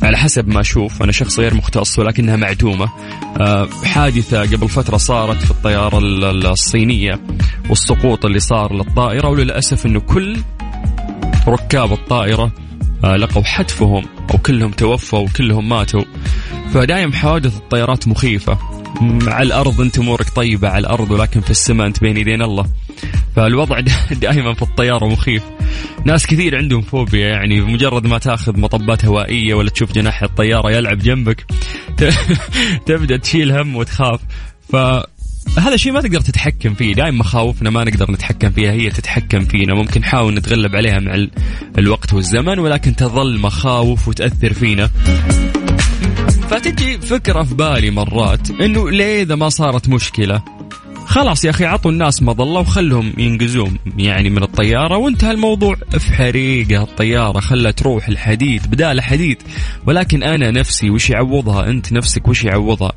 على 0.10 0.18
حسب 0.18 0.48
ما 0.48 0.62
أشوف 0.62 1.04
أنا 1.04 1.12
شخص 1.12 1.40
غير 1.40 1.54
مختص 1.54 2.00
ولكنها 2.00 2.36
معدومة. 2.36 2.90
آه، 3.42 3.68
حادثة 3.84 4.42
قبل 4.42 4.70
فترة 4.70 4.98
صارت 4.98 5.42
في 5.42 5.52
الطيارة 5.52 5.98
الصينية 6.52 7.20
والسقوط 7.70 8.26
اللي 8.26 8.40
صار 8.40 8.74
للطائرة 8.74 9.30
وللأسف 9.30 9.86
أنه 9.86 10.00
كل 10.00 10.38
ركاب 11.48 11.94
الطائرة 11.94 12.52
آه، 13.04 13.16
لقوا 13.16 13.44
حتفهم 13.44 14.06
أو 14.32 14.38
كلهم 14.38 14.72
توفوا 14.72 15.20
وكلهم 15.20 15.70
ماتوا. 15.70 16.04
فدايم 16.74 17.14
حوادث 17.14 17.58
الطيارات 17.58 18.08
مخيفة. 18.08 18.79
على 19.02 19.48
الأرض 19.48 19.82
أنت 19.82 20.00
أمورك 20.00 20.30
طيبة 20.30 20.70
على 20.70 20.80
الأرض 20.80 21.12
ولكن 21.12 21.42
في 21.42 21.50
السماء 21.50 21.88
أنت 21.88 22.02
بين 22.02 22.18
يدين 22.18 22.42
الله. 22.42 22.66
فالوضع 23.36 23.80
دائما 24.22 24.54
في 24.54 24.62
الطيارة 24.62 25.06
مخيف. 25.06 25.44
ناس 26.06 26.28
كثير 26.28 26.58
عندهم 26.58 26.82
فوبيا 26.82 27.28
يعني 27.28 27.62
مجرد 27.62 28.08
ما 28.08 28.18
تأخذ 28.18 28.60
مطبات 28.60 29.06
هوائية 29.06 29.54
ولا 29.54 29.70
تشوف 29.70 29.92
جناح 29.92 30.24
الطيارة 30.24 30.72
يلعب 30.72 30.98
جنبك 30.98 31.46
تبدأ 32.86 33.18
تشيل 33.18 33.52
هم 33.52 33.76
وتخاف. 33.76 34.20
ف 34.72 34.76
هذا 35.58 35.74
الشيء 35.74 35.92
ما 35.92 36.02
تقدر 36.02 36.22
تتحكم 36.22 36.74
فيه. 36.74 36.94
دائما 36.94 37.18
مخاوفنا 37.18 37.70
ما 37.70 37.84
نقدر 37.84 38.12
نتحكم 38.12 38.50
فيها 38.50 38.72
هي 38.72 38.90
تتحكم 38.90 39.40
فينا. 39.40 39.74
ممكن 39.74 40.02
نحاول 40.02 40.34
نتغلب 40.34 40.76
عليها 40.76 41.00
مع 41.00 41.28
الوقت 41.78 42.14
والزمن 42.14 42.60
ولكن 42.60 42.96
تظل 42.96 43.40
مخاوف 43.40 44.08
وتأثر 44.08 44.54
فينا. 44.54 44.90
فتجي 46.50 46.98
فكرة 46.98 47.44
في 47.44 47.56
بالي 47.56 47.92
مرات 47.92 48.52
إنه 48.52 48.92
ليه 48.92 49.22
إذا 49.22 49.36
ما 49.36 49.50
صارت 49.50 49.90
مشكلة؟ 49.90 50.42
خلاص 51.06 51.46
يا 51.46 51.50
أخي 51.50 51.66
عطوا 51.66 51.92
الناس 51.92 52.24
مظلة 52.24 52.60
وخلهم 52.60 53.14
ينقزون 53.18 53.78
يعني 53.98 54.30
من 54.30 54.44
الطيارة 54.44 54.98
وانتهى 54.98 55.32
الموضوع. 55.32 55.76
في 55.76 56.14
حريقة 56.14 56.84
الطيارة 56.84 57.40
خلها 57.40 57.72
تروح 57.72 58.08
الحديد 58.08 58.68
بدال 58.72 59.02
حديد. 59.02 59.38
ولكن 59.88 60.24
أنا 60.24 60.52
نفسي 60.52 60.90
وش 60.90 61.10
يعوضها؟ 61.10 61.70
أنت 61.70 61.94
نفسك 61.94 62.28
وش 62.28 62.44
يعوضها؟ 62.44 62.92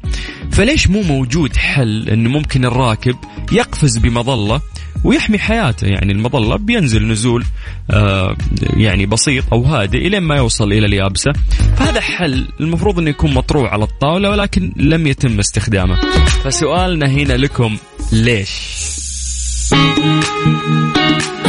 فليش 0.51 0.89
مو 0.89 1.03
موجود 1.03 1.57
حل 1.57 2.09
انه 2.09 2.31
ممكن 2.31 2.65
الراكب 2.65 3.17
يقفز 3.53 3.99
بمظلة 3.99 4.61
ويحمي 5.05 5.39
حياته. 5.39 5.87
يعني 5.87 6.13
المظلة 6.13 6.57
بينزل 6.57 7.09
نزول 7.09 7.45
آه 7.91 8.37
يعني 8.77 9.07
بسيط 9.07 9.45
أو 9.53 9.63
هادئ 9.63 10.07
إلى 10.07 10.21
ما 10.21 10.37
يوصل 10.37 10.73
إلى 10.73 10.87
اليابسة. 10.87 11.33
فهذا 11.77 12.01
حل 12.01 12.49
المفروض 12.61 12.99
أنه 12.99 13.11
يكون 13.11 13.35
مطروح 13.35 13.73
على 13.73 13.85
الطاولة 13.85 14.31
ولكن 14.31 14.73
لم 14.77 15.07
يتم 15.07 15.39
استخدامه. 15.39 16.01
فسؤالنا 16.45 17.09
هنا 17.11 17.33
لكم 17.33 17.77
ليش؟ 18.13 18.83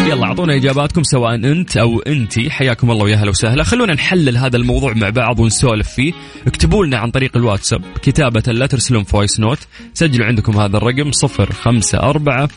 يلا 0.08 0.26
أعطونا 0.26 0.56
إجاباتكم 0.56 1.04
سواء 1.04 1.36
أنت 1.36 1.78
أو 1.78 2.00
أنتي. 2.00 2.50
حياكم 2.50 2.92
الله 2.92 3.04
ويا 3.04 3.16
هلا 3.16 3.30
وسهلا. 3.30 3.64
خلونا 3.64 3.94
نحلل 3.94 4.38
هذا 4.38 4.58
الموضوع 4.58 4.94
مع 4.94 5.10
بعض 5.10 5.40
ونسولف 5.40 5.90
فيه. 5.90 6.14
اكتبوا 6.48 6.86
لنا 6.86 6.98
عن 6.98 7.12
طريق 7.12 7.38
الواتساب 7.38 7.82
كتابة 8.02 8.44
لا 8.48 8.66
ترسلون 8.66 9.04
voice 9.04 9.40
note. 9.40 9.60
سجلوا 9.94 10.26
عندكم 10.26 10.58
هذا 10.58 10.78
الرقم 10.78 11.12
صفر 11.12 11.52
خمسة 11.52 12.00
أربعة 12.00 12.50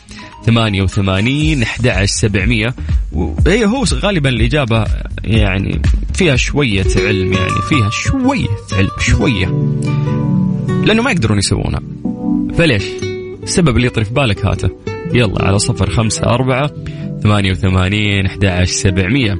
ثمانية 0.45 0.81
وثمانين 0.81 1.63
أحد 1.63 1.87
عشر 1.87 2.05
سبعمية. 2.05 2.75
هي 3.47 3.65
هو 3.65 3.83
غالبا 3.93 4.29
الإجابة 4.29 4.85
يعني 5.23 5.81
فيها 6.13 6.35
شوية 6.35 6.85
علم 6.95 7.33
يعني 7.33 7.61
فيها 7.69 7.89
شوية 7.89 8.47
علم 8.73 8.89
شوية. 8.99 9.45
لأنه 10.85 11.03
ما 11.03 11.11
يقدرون 11.11 11.37
يسوونها 11.37 11.81
فليش؟ 12.57 12.83
السبب 13.43 13.75
اللي 13.75 13.87
يطري 13.87 14.05
في 14.05 14.13
بالك 14.13 14.45
هاته. 14.45 14.96
يلا 15.13 15.45
على 15.45 15.59
صفر 15.59 15.89
خمسة 15.89 16.23
أربعة 16.23 16.71
ثمانية 17.23 17.51
وثمانين 17.51 18.25
أحد 18.25 18.45
عشر 18.45 18.71
سبعمية. 18.71 19.39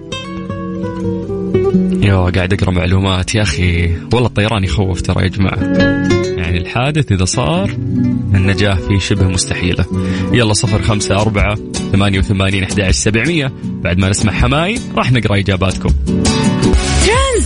يو 2.01 2.27
قاعد 2.27 2.53
أقرأ 2.53 2.71
معلومات 2.71 3.35
يا 3.35 3.41
أخي. 3.41 3.95
والله 4.13 4.27
الطيران 4.27 4.63
يخوف 4.63 5.01
ترى 5.01 5.23
يا 5.23 5.27
جماعة. 5.27 5.63
يعني 6.37 6.57
الحادث 6.57 7.11
إذا 7.11 7.25
صار 7.25 7.69
النجاة 8.33 8.75
فيه 8.75 8.99
شبه 8.99 9.27
مستحيلة. 9.27 9.85
يلا 10.33 10.53
صفر 10.53 10.81
خمسة 10.81 11.15
أربعة 11.21 11.55
ثمانية 11.91 12.19
وثمانين 12.19 12.63
أحد 12.63 12.79
عشر 12.79 12.91
سبعمية. 12.91 13.51
بعد 13.63 13.97
ما 13.97 14.09
نسمع 14.09 14.33
حماي 14.33 14.79
راح 14.95 15.11
نقرأ 15.11 15.39
إجاباتكم. 15.39 15.89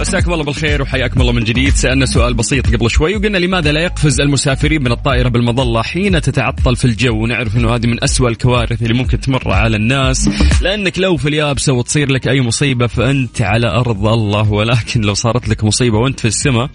مساكم 0.00 0.32
الله 0.32 0.44
بالخير 0.44 0.82
وحياكم 0.82 1.20
الله 1.20 1.32
من 1.32 1.44
جديد. 1.44 1.74
سألنا 1.74 2.06
سؤال 2.06 2.34
بسيط 2.34 2.66
قبل 2.66 2.90
شوي 2.90 3.16
وقلنا 3.16 3.38
لماذا 3.38 3.72
لا 3.72 3.82
يقفز 3.82 4.20
المسافرين 4.20 4.82
من 4.82 4.92
الطائرة 4.92 5.28
بالمظلة 5.28 5.82
حين 5.82 6.20
تتعطل 6.20 6.76
في 6.76 6.84
الجو؟ 6.84 7.22
ونعرف 7.22 7.56
أنه 7.56 7.74
هذه 7.74 7.86
من 7.86 8.04
أسوأ 8.04 8.28
الكوارث 8.28 8.82
اللي 8.82 8.94
ممكن 8.94 9.20
تمر 9.20 9.52
على 9.52 9.76
الناس. 9.76 10.28
لأنك 10.62 10.98
لو 10.98 11.16
في 11.16 11.28
اليابسة 11.28 11.72
وتصير 11.72 12.12
لك 12.12 12.28
أي 12.28 12.40
مصيبة 12.40 12.86
فأنت 12.86 13.42
على 13.42 13.66
أرض 13.66 14.06
الله. 14.06 14.52
ولكن 14.52 15.00
لو 15.00 15.14
صارت 15.14 15.48
لك 15.48 15.64
مصيبة 15.64 15.98
وأنت 15.98 16.20
في 16.20 16.28
السماء 16.28 16.70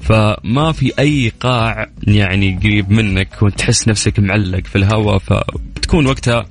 فما 0.00 0.72
في 0.72 0.92
أي 0.98 1.32
قاع 1.40 1.90
يعني 2.02 2.58
قريب 2.62 2.90
منك 2.90 3.42
وتحس 3.42 3.88
نفسك 3.88 4.18
معلق 4.18 4.66
في 4.66 4.76
الهواء 4.76 5.18
فبتكون 5.18 6.06
وقتها 6.06 6.46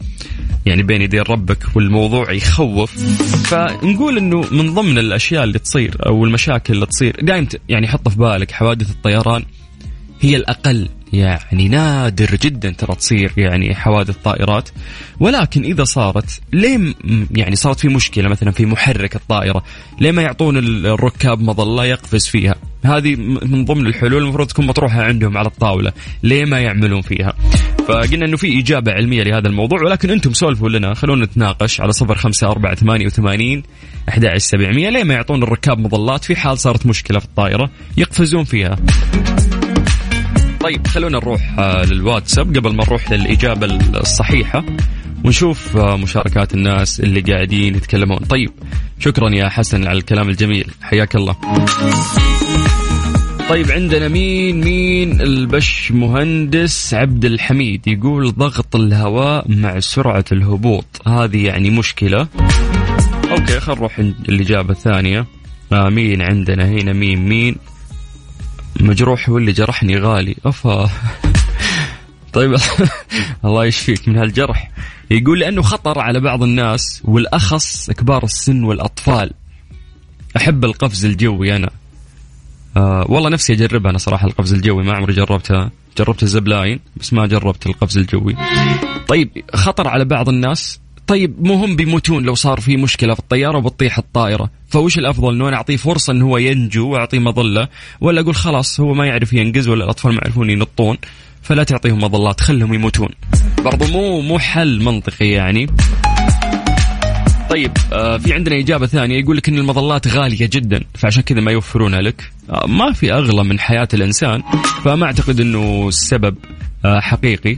يعني 0.66 0.84
بين 0.84 1.02
يدين 1.02 1.22
ربك 1.22 1.76
والموضوع 1.76 2.32
يخوف. 2.32 2.92
فنقول 3.48 4.18
إنه 4.18 4.46
من 4.52 4.74
ضمن 4.74 4.98
الأشياء 4.98 5.44
اللي 5.44 5.60
تصير 5.60 5.98
أو 6.06 6.26
المشاكل 6.26 6.74
اللي 6.74 6.86
تصير 6.86 7.16
دائما 7.22 7.48
يعني 7.70 7.88
حط 7.88 8.10
في 8.10 8.18
بالك 8.18 8.52
حوادث 8.52 8.92
الطيران 8.92 9.44
هي 10.22 10.36
الأقل. 10.36 10.90
يعني 11.14 11.68
نادر 11.68 12.36
جدا 12.36 12.70
ترى 12.70 12.96
تصير 12.96 13.34
يعني 13.38 13.76
حوادث 13.76 14.16
طائرات. 14.24 14.70
ولكن 15.20 15.64
إذا 15.64 15.84
صارت 15.84 16.42
ليه 16.54 16.94
يعني 17.32 17.56
صارت 17.56 17.80
في 17.80 17.88
مشكلة؟ 17.88 18.30
مثلا 18.30 18.52
في 18.52 18.66
محرك 18.66 19.16
الطائرة 19.16 19.64
ليه 20.02 20.12
ما 20.12 20.22
يعطون 20.22 20.58
الركاب 20.86 21.42
مظلة 21.42 21.86
يقفز 21.86 22.28
فيها؟ 22.28 22.56
هذه 22.86 23.16
من 23.46 23.66
ضمن 23.66 23.88
الحلول 23.88 24.24
المفروض 24.24 24.48
تكون 24.48 24.68
مطروحة 24.68 25.02
عندهم 25.02 25.38
على 25.38 25.48
الطاولة. 25.48 25.94
ليه 26.24 26.46
ما 26.46 26.60
يعملون 26.60 27.02
فيها؟ 27.02 27.34
فقلنا 27.88 28.26
إنه 28.26 28.38
في 28.38 28.60
إجابة 28.60 28.92
علمية 28.92 29.24
لهذا 29.24 29.48
الموضوع 29.48 29.82
ولكن 29.82 30.10
أنتم 30.10 30.34
سولفوا 30.34 30.70
لنا. 30.70 30.94
خلونا 30.94 31.26
نتناقش 31.26 31.82
على 31.82 31.92
صفر 31.92 32.16
خمسة 32.16 32.48
أربعة 32.48 32.76
ثمانية 32.76 33.06
وثمانين 33.06 33.64
أحد 34.10 34.28
سبعمية. 34.38 34.90
ليه 34.90 35.04
ما 35.04 35.14
يعطون 35.14 35.44
الركاب 35.44 35.80
مظلات؟ 35.80 36.24
في 36.24 36.36
حال 36.36 36.58
صارت 36.58 36.86
مشكلة 36.86 37.20
في 37.20 37.26
الطائرة 37.26 37.70
يقفزون 37.98 38.44
فيها. 38.44 38.76
طيب 40.60 40.88
خلونا 40.88 41.18
نروح 41.18 41.60
آه، 41.60 41.86
للواتساب. 41.86 42.58
قبل 42.58 42.76
ما 42.76 42.84
نروح 42.84 43.12
للإجابة 43.12 43.66
الصحيحة 44.00 44.64
ونشوف 45.26 45.78
آه، 45.78 45.98
مشاركات 45.98 46.54
الناس 46.54 47.00
اللي 47.00 47.22
قاعدين 47.22 47.76
يتكلمون. 47.76 48.18
طيب 48.18 48.52
شكرا 49.00 49.30
يا 49.30 49.50
حسن 49.50 49.88
على 49.88 49.98
الكلام 49.98 50.30
الجميل. 50.30 50.72
حياك 50.82 51.16
الله. 51.16 51.36
طيب 53.50 53.72
عندنا 53.72 54.08
مين؟ 54.08 54.62
مين؟ 54.62 55.22
البش 55.22 55.92
مهندس 55.92 56.94
عبد 56.94 57.26
الحميد 57.26 57.88
يقول 57.88 58.32
ضغط 58.32 58.76
الهواء 58.76 59.52
مع 59.52 59.80
سرعة 59.80 60.26
الهبوط. 60.32 60.86
هذه 61.08 61.46
يعني 61.46 61.70
مشكلة. 61.70 62.28
أوكي 63.32 63.60
خل 63.60 63.74
نروح 63.74 64.00
الإجابة 64.00 64.72
الثانية. 64.72 65.26
آه 65.74 65.90
مين 65.90 66.22
عندنا 66.22 66.66
هنا؟ 66.66 66.94
مين؟ 66.94 67.30
مين؟ 67.30 67.56
مجروح 68.80 69.30
واللي 69.30 69.52
جرحني 69.52 69.98
غالي. 69.98 70.36
أفا. 70.46 70.90
طيب 72.34 72.56
الله 73.46 73.66
يشفيك 73.66 74.08
من 74.08 74.18
هالجرح. 74.18 74.72
يقول 75.12 75.40
لأنه 75.40 75.62
خطر 75.62 76.00
على 76.00 76.20
بعض 76.20 76.44
الناس 76.44 77.02
والأخص 77.06 77.92
كبار 77.92 78.24
السن 78.24 78.64
والأطفال. 78.64 79.32
أحب 80.38 80.66
القفز 80.66 81.06
الجوي 81.06 81.56
أنا. 81.56 81.79
آه 82.78 83.06
والله 83.10 83.30
نفسي 83.30 83.54
أجربها. 83.54 83.92
أنا 83.92 83.98
صراحة 83.98 84.28
القفز 84.28 84.54
الجوي 84.54 84.84
ما 84.84 84.94
عمري 84.94 85.14
جربتها. 85.14 85.72
جربت 85.98 86.24
الزبلاين 86.24 86.80
بس 86.96 87.14
ما 87.14 87.28
جربت 87.28 87.68
القفز 87.68 87.98
الجوي. 87.98 88.36
طيب 89.08 89.30
خطر 89.54 89.88
على 89.88 90.06
بعض 90.06 90.30
الناس. 90.30 90.80
طيب 91.08 91.36
مو 91.40 91.54
هم 91.54 91.76
بيموتون 91.76 92.24
لو 92.24 92.36
صار 92.36 92.60
في 92.60 92.78
مشكلة 92.78 93.14
في 93.14 93.20
الطيارة 93.20 93.58
وبتطيح 93.58 93.98
الطائرة. 93.98 94.50
فوش 94.68 94.98
الأفضل؟ 94.98 95.36
إنه 95.36 95.48
أنا 95.48 95.58
أعطيه 95.58 95.78
فرصة 95.78 96.14
إنه 96.14 96.26
هو 96.26 96.38
ينجو 96.38 96.90
وأعطيه 96.90 97.20
مظلة 97.20 97.68
ولا 98.02 98.22
أقول 98.22 98.36
خلاص 98.36 98.80
هو 98.80 98.94
ما 98.94 99.06
يعرف 99.06 99.34
ينقز 99.34 99.68
ولا 99.68 99.84
الأطفال 99.84 100.12
ما 100.12 100.22
يعرفون 100.24 100.50
ينطون 100.50 100.98
فلا 101.42 101.64
تعطيهم 101.64 102.04
مظلات 102.04 102.42
خلهم 102.42 102.74
يموتون. 102.74 103.10
برضو 103.66 103.88
مو 103.88 104.22
مو 104.22 104.40
حل 104.40 104.84
منطقي 104.84 105.28
يعني. 105.28 105.68
طيب 107.50 107.72
آه 107.94 108.18
في 108.18 108.34
عندنا 108.34 108.60
إجابة 108.60 108.86
ثانية 108.88 109.20
يقول 109.20 109.38
لك 109.38 109.50
أن 109.50 109.58
المظلات 109.58 110.08
غالية 110.08 110.50
جدا 110.52 110.84
فعشان 110.94 111.24
كذا 111.24 111.42
ما 111.42 111.52
يوفرونها 111.52 112.02
لك. 112.02 112.32
آه 112.50 112.68
ما 112.68 112.94
في 112.94 113.14
أغلى 113.14 113.44
من 113.44 113.60
حياة 113.60 113.88
الإنسان 113.94 114.42
فما 114.84 115.06
أعتقد 115.06 115.40
أنه 115.40 115.88
السبب 115.88 116.36
آه 116.86 117.00
حقيقي. 117.00 117.58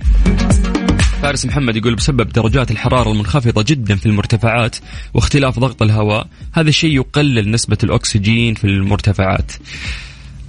فارس 1.22 1.46
محمد 1.46 1.76
يقول 1.76 1.96
بسبب 1.96 2.30
درجات 2.30 2.72
الحرارة 2.72 3.12
المنخفضة 3.12 3.66
جدا 3.68 3.96
في 3.96 4.06
المرتفعات 4.06 4.76
واختلاف 5.14 5.60
ضغط 5.60 5.82
الهواء 5.82 6.28
هذا 6.54 6.70
الشيء 6.70 6.96
يقلل 6.96 7.52
نسبة 7.52 7.78
الأكسجين 7.84 8.54
في 8.54 8.64
المرتفعات. 8.64 9.52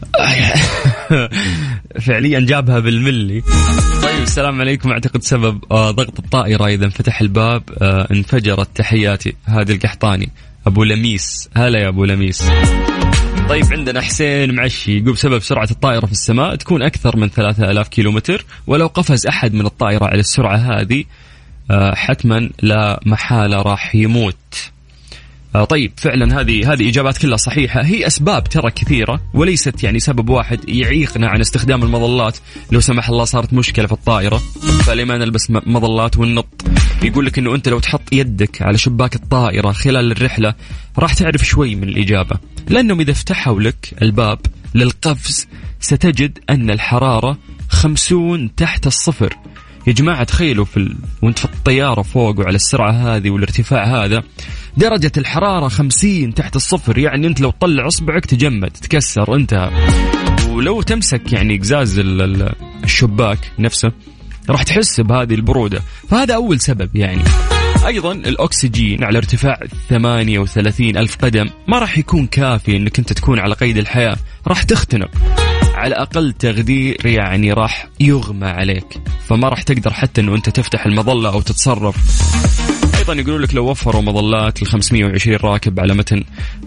فعليا 2.07 2.41
جابها 2.41 2.79
بالملي. 2.79 3.43
طيب 4.03 4.23
السلام 4.23 4.61
عليكم. 4.61 4.91
أعتقد 4.91 5.23
سبب 5.23 5.65
آه، 5.71 5.91
ضغط 5.91 6.19
الطائرة 6.19 6.67
إذا 6.67 6.85
انفتح 6.85 7.21
الباب 7.21 7.63
آه، 7.83 8.09
انفجرت 8.11 8.69
تحياتي. 8.75 9.35
هذه 9.45 9.73
القحطاني. 9.73 10.29
أبو 10.67 10.85
لميس. 10.85 11.51
هلا 11.57 11.79
يا 11.79 11.89
أبو 11.89 12.05
لميس. 12.05 12.45
طيب 13.49 13.65
عندنا 13.73 14.01
حسين 14.01 14.55
معشي 14.55 14.99
يقول 14.99 15.13
بسبب 15.13 15.39
سرعة 15.39 15.69
الطائرة 15.71 16.07
في 16.07 16.13
السماء 16.13 16.55
تكون 16.55 16.83
أكثر 16.83 17.17
من 17.17 17.29
3000 17.29 17.89
كيلومتر 17.89 18.45
ولو 18.67 18.87
قفز 18.87 19.27
أحد 19.27 19.55
من 19.55 19.67
الطائرة 19.67 20.05
على 20.05 20.21
السرعة 20.21 20.57
هذه 20.57 21.05
آه، 21.71 21.95
حتما 21.95 22.51
لا 22.63 23.01
محالة 23.07 23.63
راح 23.63 23.95
يموت. 23.95 24.72
طيب 25.69 25.93
فعلا 25.97 26.41
هذه 26.41 26.73
هذه 26.73 26.89
إجابات 26.89 27.19
كلها 27.19 27.37
صحيحة. 27.37 27.85
هي 27.85 28.07
أسباب 28.07 28.45
ترى 28.45 28.71
كثيرة 28.71 29.21
وليست 29.35 29.85
يعني 29.85 30.01
سبب 30.01 30.29
واحد 30.29 30.69
يعيقنا 30.69 31.29
عن 31.29 31.41
استخدام 31.41 31.83
المظلات. 31.83 32.39
لو 32.73 32.81
سمح 32.81 33.09
الله 33.09 33.25
صارت 33.25 33.53
مشكلة 33.53 33.87
في 33.87 33.93
الطائرة 33.93 34.37
فلما 34.87 35.19
نلبس 35.19 35.51
مظلات 35.51 36.19
وننط. 36.19 36.65
يقول 37.03 37.27
لك 37.27 37.39
إنه 37.39 37.55
أنت 37.55 37.69
لو 37.69 37.79
تحط 37.79 38.13
يدك 38.13 38.63
على 38.63 38.79
شباك 38.79 39.15
الطائرة 39.17 39.73
خلال 39.73 40.13
الرحلة 40.13 40.55
راح 40.99 41.15
تعرف 41.15 41.45
شوي 41.45 41.75
من 41.75 41.89
الإجابة. 41.89 42.39
لأنهم 42.69 43.01
إذا 43.01 43.13
فتحوا 43.13 43.61
لك 43.61 43.95
الباب 44.03 44.39
للقفز 44.75 45.49
ستجد 45.81 46.39
أن 46.51 46.71
الحرارة 46.71 47.39
خمسون 47.69 48.55
تحت 48.55 48.87
الصفر. 48.87 49.37
يا 49.87 49.93
جماعة 49.93 50.25
تخيلوا 50.25 50.65
في 50.65 50.77
ال... 50.77 50.97
وانت 51.23 51.39
في 51.39 51.45
الطيارة 51.45 52.03
فوق 52.03 52.39
وعلى 52.39 52.57
السرعة 52.57 52.91
هذه 52.91 53.31
والارتفاع 53.31 54.05
هذا 54.05 54.23
درجة 54.77 55.13
الحرارة 55.17 55.69
خمسين 55.69 56.35
تحت 56.35 56.57
الصفر 56.57 56.99
يعني 56.99 57.27
انت 57.27 57.41
لو 57.41 57.51
تطلع 57.51 57.87
اصبعك 57.87 58.27
تجمد 58.27 58.71
تكسر 58.71 59.35
انتهى 59.35 59.71
ولو 60.49 60.83
تمسك 60.83 61.33
يعني 61.33 61.59
قزاز 61.59 61.99
الشباك 62.85 63.39
نفسه 63.59 63.93
راح 64.51 64.63
تحس 64.63 65.01
بهذه 65.01 65.35
البرودة. 65.35 65.83
فهذا 66.09 66.35
أول 66.35 66.61
سبب 66.61 66.97
يعني. 66.97 67.23
أيضا 67.87 68.13
الأكسجين 68.13 69.05
على 69.05 69.19
ارتفاع 69.19 69.61
38 69.89 70.97
ألف 70.97 71.17
قدم 71.17 71.51
ما 71.69 71.79
راح 71.79 71.99
يكون 71.99 72.27
كافي 72.27 72.77
أنك 72.77 72.99
أنت 72.99 73.13
تكون 73.13 73.39
على 73.39 73.55
قيد 73.55 73.77
الحياة 73.77 74.17
راح 74.47 74.63
تختنق. 74.63 75.11
على 75.83 75.95
أقل 75.95 76.33
تقدير 76.33 77.07
يعني 77.07 77.53
راح 77.53 77.87
يغمى 78.01 78.47
عليك. 78.47 79.01
فما 79.29 79.49
راح 79.49 79.63
تقدر 79.63 79.93
حتى 79.93 80.21
إنه 80.21 80.35
أنت 80.35 80.51
تفتح 80.51 80.87
المظلة 80.87 81.33
أو 81.33 81.41
تتصرف. 81.41 81.97
أيضا 82.99 83.15
يقولوا 83.15 83.39
لك 83.39 83.55
لو 83.55 83.71
وفروا 83.71 84.03
مظلات 84.03 84.63
ل 84.63 84.67
520 84.67 85.37
راكب 85.37 85.81
على 85.81 85.95
متن 85.95 86.25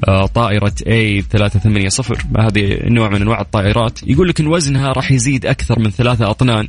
آه، 0.07 0.25
طائرة 0.25 0.73
A 0.81 1.21
380 1.31 1.89
هذه 2.39 2.79
نوع 2.83 3.09
من 3.09 3.21
أنواع 3.21 3.41
الطائرات. 3.41 3.99
يقول 4.03 4.29
لك 4.29 4.39
إن 4.39 4.47
وزنها 4.47 4.91
راح 4.91 5.11
يزيد 5.11 5.45
أكثر 5.45 5.79
من 5.79 5.89
ثلاثة 5.89 6.29
أطنان 6.29 6.67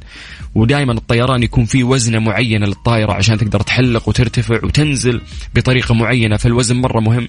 ودائما 0.54 0.92
الطيران 0.92 1.42
يكون 1.42 1.64
في 1.64 1.84
وزنه 1.84 2.18
معينه 2.18 2.66
للطائرة 2.66 3.12
عشان 3.12 3.38
تقدر 3.38 3.60
تحلق 3.60 4.08
وترتفع 4.08 4.64
وتنزل 4.64 5.20
بطريقة 5.54 5.94
معينة 5.94 6.36
فالوزن 6.36 6.76
مرة 6.76 7.00
مهم. 7.00 7.26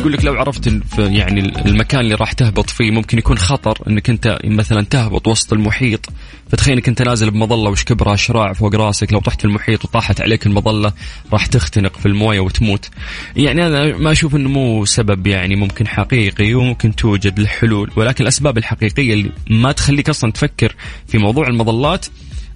يقول 0.00 0.12
لك 0.12 0.24
لو 0.24 0.34
عرفت 0.34 0.80
يعني 0.98 1.40
المكان 1.66 2.00
اللي 2.00 2.14
راح 2.14 2.32
تهبط 2.32 2.70
فيه 2.70 2.90
ممكن 2.90 3.18
يكون 3.18 3.38
خطر 3.38 3.78
إنك 3.88 4.10
أنت 4.10 4.38
مثلا 4.44 4.82
تهبط 4.82 5.28
وسط 5.28 5.52
المحيط. 5.52 6.06
فتخيل 6.50 6.74
إنك 6.74 6.88
أنت 6.88 7.02
نازل 7.02 7.30
بمظلة 7.30 7.70
وش 7.70 7.84
كبرها 7.84 8.16
شراع 8.16 8.52
فوق 8.52 8.74
راسك 8.74 9.12
لو 9.12 9.20
طحت 9.20 9.40
في 9.40 9.44
المحيط 9.44 9.84
وطاحت 9.84 10.20
عليك 10.20 10.46
المظلة 10.46 10.92
راح 11.32 11.46
تختنق 11.46 11.96
في 11.96 12.06
الموية 12.06 12.40
وتموت. 12.40 12.88
يعني 13.36 13.66
أنا 13.66 13.96
ما 13.96 14.12
أشوف 14.12 14.36
إنه 14.36 14.48
مو 14.48 14.84
سبب 14.84 15.26
يعني 15.26 15.56
ممكن 15.56 15.88
حقيقي 15.88 16.54
وممكن 16.54 16.96
توجد 16.96 17.38
الحلول 17.38 17.90
ولكن 17.96 18.22
الأسباب 18.22 18.58
الحقيقية 18.58 19.14
اللي 19.14 19.30
ما 19.50 19.72
تخليك 19.72 20.08
أصلا 20.08 20.32
تفكر 20.32 20.74
في 21.08 21.18
موضوع 21.18 21.48
المظلات 21.48 22.06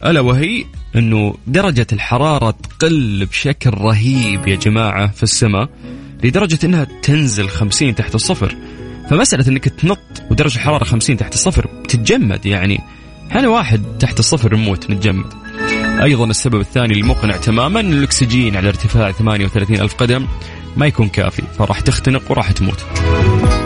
ألا 0.05 0.21
وهي 0.21 0.65
إنه 0.97 1.35
درجة 1.47 1.87
الحرارة 1.93 2.51
تقل 2.51 3.27
بشكل 3.27 3.71
رهيب 3.71 4.49
يا 4.49 4.57
جماعة 4.57 5.07
في 5.07 5.23
السماء. 5.23 5.69
لدرجة 6.25 6.59
أنها 6.65 6.87
تنزل 7.03 7.49
50 7.49 7.95
تحت 7.95 8.15
الصفر. 8.15 8.57
فمسألة 9.11 9.49
أنك 9.49 9.65
تنط 9.69 9.99
ودرجة 10.31 10.55
الحرارة 10.55 10.85
50 10.85 11.17
تحت 11.17 11.35
الصفر 11.35 11.67
تتجمد 11.89 12.47
يعني. 12.47 12.81
إحنا 13.31 13.49
واحد 13.49 13.83
تحت 14.01 14.19
الصفر 14.19 14.57
نموت 14.57 14.91
نتجمد 14.91 15.27
أيضا 16.03 16.25
السبب 16.25 16.61
الثاني 16.61 16.95
المقنع 16.95 17.37
تماما 17.37 17.81
الأكسجين 17.81 18.57
على 18.57 18.69
ارتفاع 18.69 19.13
38 19.13 19.81
ألف 19.81 19.95
قدم 19.95 20.27
ما 20.77 20.87
يكون 20.87 21.09
كافي 21.09 21.43
فراح 21.59 21.81
تختنق 21.81 22.31
وراح 22.31 22.53
تموت. 22.53 22.81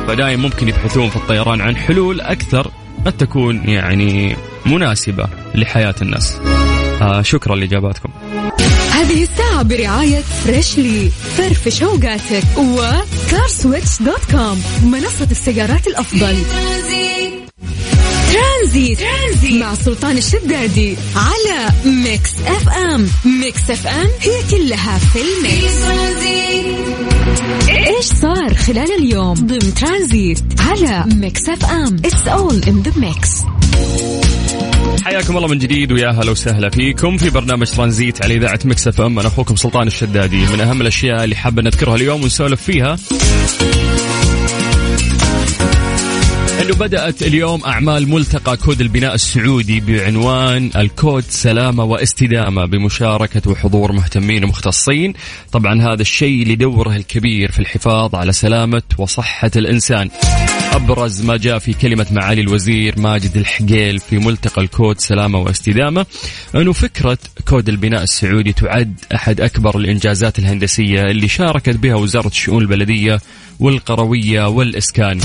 فدائما 0.07 0.43
ممكن 0.43 0.69
يبحثون 0.69 1.09
في 1.09 1.17
الطيران 1.17 1.61
عن 1.61 1.77
حلول 1.77 2.21
أكثر 2.21 2.71
قد 3.07 3.13
تكون 3.13 3.69
يعني 3.69 4.37
مناسبة 4.67 5.29
لحياة 5.55 5.95
الناس. 6.03 6.41
آه 7.03 7.23
شكرا 7.23 7.57
لإجاباتكم. 7.57 8.11
هذه 8.99 9.23
الساعة 9.23 9.63
برعاية 9.63 10.21
Freshly 10.21 11.11
فرفش 11.37 11.83
اوقاتك 11.83 12.45
و 12.59 12.73
CarSwitch 12.73 14.03
dot 14.03 14.25
com 14.31 14.63
منصة 14.83 15.29
السيارات 15.31 15.87
الأفضل. 15.87 16.37
ترانزيت. 18.33 18.99
ترانزيت. 18.99 19.61
مع 19.61 19.75
سلطان 19.75 20.19
الشدادي 20.19 20.97
على 21.17 21.69
Mix 21.85 22.31
FM 22.47 23.09
Mix 23.25 23.71
FM 23.71 24.09
هي 24.21 24.43
كلها 24.51 24.99
في 24.99 25.19
ال 25.21 25.32
mix. 25.32 25.75
إيش 27.69 28.05
صار 28.05 28.55
خلال 28.55 28.93
اليوم؟ 28.99 29.35
ضمن 29.35 29.75
ترانزيت 29.75 30.39
على 30.61 31.05
Mix 31.15 31.49
FM 31.49 31.97
it's 32.05 32.29
all 32.29 32.63
in 32.69 32.83
the 32.83 32.93
mix 32.97 33.31
حياكم 35.05 35.37
الله 35.37 35.49
من 35.49 35.59
جديد 35.59 35.93
ويا 35.93 36.11
هلا 36.11 36.31
وسهلا 36.31 36.71
فيكم 36.71 37.17
في 37.17 37.31
برنامج 37.31 37.71
ترانزيت 37.71 38.25
على 38.25 38.35
إذاعة 38.35 38.61
Mix 38.65 39.01
FM. 39.01 39.19
أنا 39.19 39.29
أخوكم 39.29 39.57
سلطان 39.57 39.87
الشدادي. 39.87 40.47
من 40.53 40.61
أهم 40.61 40.81
الأشياء 40.81 41.25
اللي 41.25 41.37
حاب 41.37 41.63
نذكرها 41.63 41.97
اليوم 41.97 42.23
ونسولف 42.23 42.63
فيها 42.63 42.97
انه 46.69 46.77
بدأت 46.77 47.23
اليوم 47.23 47.65
أعمال 47.65 48.11
ملتقى 48.11 48.57
كود 48.57 48.81
البناء 48.81 49.15
السعودي 49.15 49.81
بعنوان 49.81 50.71
الكود 50.77 51.25
سلامة 51.29 51.85
واستدامة 51.85 52.65
بمشاركة 52.65 53.51
وحضور 53.51 53.93
مهتمين 53.93 54.45
ومختصين، 54.45 55.15
طبعا 55.53 55.83
هذا 55.83 56.03
الشيء 56.03 56.47
لدوره 56.47 56.97
الكبير 56.97 57.53
في 57.53 57.59
الحفاظ 57.59 58.15
على 58.15 58.33
سلامة 58.33 58.83
وصحة 58.99 59.51
الإنسان. 59.57 60.11
أبرز 60.73 61.25
ما 61.25 61.37
جاء 61.37 61.59
في 61.59 61.73
كلمة 61.73 62.07
معالي 62.11 62.41
الوزير 62.41 62.99
ماجد 62.99 63.37
الحقيل 63.37 63.99
في 63.99 64.19
ملتقى 64.19 64.63
الكود 64.63 65.01
سلامة 65.01 65.39
واستدامة 65.39 66.07
أنه 66.55 66.73
فكرة 66.73 67.19
كود 67.49 67.69
البناء 67.69 68.03
السعودي 68.03 68.53
تعد 68.53 69.01
أحد 69.15 69.41
أكبر 69.41 69.79
الإنجازات 69.79 70.39
الهندسية 70.39 71.01
اللي 71.01 71.29
شاركت 71.29 71.77
بها 71.77 71.95
وزارة 71.95 72.29
الشؤون 72.29 72.63
البلدية 72.63 73.21
والقروية 73.61 74.49
والإسكان. 74.49 75.21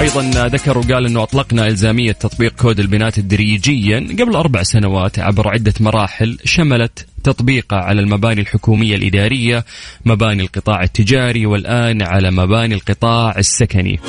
أيضا 0.00 0.48
ذكر 0.48 0.78
وقال 0.78 1.06
إنه 1.06 1.22
أطلقنا 1.22 1.66
إلزامية 1.66 2.12
تطبيق 2.12 2.52
كود 2.52 2.80
البناء 2.80 3.10
تدريجيا 3.10 4.06
قبل 4.20 4.36
أربع 4.36 4.62
سنوات 4.62 5.18
عبر 5.18 5.48
عدة 5.48 5.74
مراحل 5.80 6.38
شملت 6.44 7.06
تطبيقه 7.24 7.76
على 7.76 8.00
المباني 8.00 8.40
الحكومية 8.40 8.94
الإدارية 8.96 9.64
مباني 10.04 10.42
القطاع 10.42 10.82
التجاري 10.82 11.46
والآن 11.46 12.02
على 12.02 12.30
مباني 12.30 12.74
القطاع 12.74 13.38
السكني. 13.38 14.00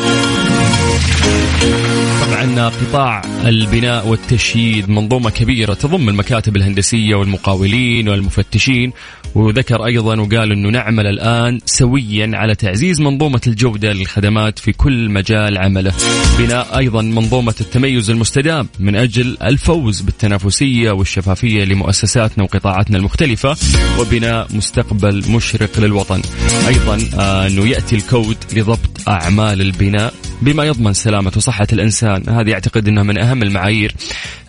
طبعا 2.30 2.70
قطاع 2.70 3.22
البناء 3.46 4.08
والتشييد 4.08 4.90
منظومة 4.90 5.30
كبيرة 5.30 5.74
تضم 5.74 6.10
المكاتب 6.10 6.56
الهندسية 6.56 7.16
والمقاولين 7.16 8.10
والمفتشين 8.10 8.92
وذكر 9.36 9.86
أيضا 9.86 10.20
وقال 10.20 10.52
أنه 10.52 10.70
نعمل 10.70 11.08
الآن 11.08 11.60
سويا 11.66 12.32
على 12.34 12.56
تعزيز 12.56 13.02
منظومة 13.02 13.42
الجودة 13.48 13.94
للخدمات 13.94 14.60
في 14.60 14.72
كل 14.72 15.10
مجال 15.10 15.58
عمله. 15.58 15.94
بناء 16.40 16.78
أيضا 16.78 17.02
منظومة 17.02 17.56
التميز 17.62 18.10
المستدام 18.10 18.68
من 18.80 18.96
أجل 18.96 19.38
الفوز 19.44 20.02
بالتنافسية 20.02 20.92
والشفافية 20.92 21.64
لمؤسساتنا 21.64 22.44
وقطاعاتنا 22.44 22.98
المختلفة 22.98 23.56
وبناء 24.00 24.48
مستقبل 24.54 25.32
مشرق 25.32 25.80
للوطن. 25.80 26.22
أيضا 26.68 27.00
آه، 27.20 27.48
أنه 27.48 27.68
يأتي 27.68 27.96
الكود 27.96 28.38
لضبط 28.54 29.10
أعمال 29.10 29.62
البناء 29.62 30.14
بما 30.42 30.66
يضمن 30.66 30.94
سلامة 30.94 31.32
وصحة 31.36 31.68
الإنسان 31.74 32.30
هذه 32.30 32.54
أعتقد 32.54 32.88
أنها 32.88 33.04
من 33.04 33.20
أهم 33.20 33.44
المعايير. 33.44 33.96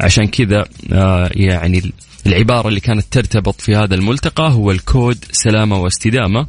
عشان 0.01 0.27
كذا 0.27 0.65
آه، 0.93 1.31
يعني 1.35 1.93
العبارة 2.27 2.69
اللي 2.69 2.81
كانت 2.81 3.07
ترتبط 3.11 3.61
في 3.61 3.77
هذا 3.77 3.95
الملتقى 3.95 4.51
هو 4.53 4.71
الكود 4.71 5.25
سلامة 5.33 5.79
واستدامة. 5.79 6.47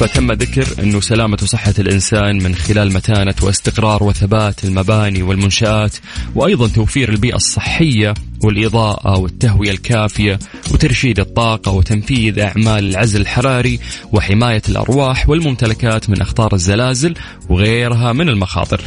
فتم 0.00 0.32
ذكر 0.32 0.82
أنه 0.82 1.00
سلامة 1.00 1.38
وصحة 1.42 1.74
الإنسان 1.78 2.42
من 2.42 2.54
خلال 2.54 2.92
متانة 2.92 3.34
واستقرار 3.42 4.02
وثبات 4.02 4.64
المباني 4.64 5.22
والمنشآت 5.22 5.96
وأيضا 6.34 6.68
توفير 6.68 7.08
البيئة 7.08 7.36
الصحية 7.36 8.14
والإضاءة 8.44 9.18
والتهوية 9.18 9.70
الكافية 9.70 10.38
وترشيد 10.72 11.20
الطاقة 11.20 11.72
وتنفيذ 11.72 12.38
أعمال 12.38 12.90
العزل 12.90 13.20
الحراري 13.20 13.80
وحماية 14.12 14.62
الأرواح 14.68 15.28
والممتلكات 15.28 16.10
من 16.10 16.20
أخطار 16.20 16.54
الزلازل 16.54 17.14
وغيرها 17.48 18.12
من 18.12 18.28
المخاطر. 18.28 18.80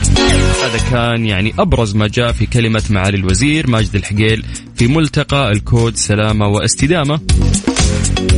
هذا 0.64 0.90
كان 0.92 1.26
يعني 1.26 1.54
أبرز 1.60 1.96
ما 1.96 2.08
جاء 2.08 2.32
في 2.32 2.46
كلمة 2.46 2.84
معالي 2.90 3.18
الوزير 3.18 3.70
ماجد 3.70 3.96
الحقيل 3.96 4.46
في 4.76 4.88
ملتقى 4.88 5.52
الكود 5.52 5.96
سلامة 5.96 6.48
واستدامة. 6.48 7.20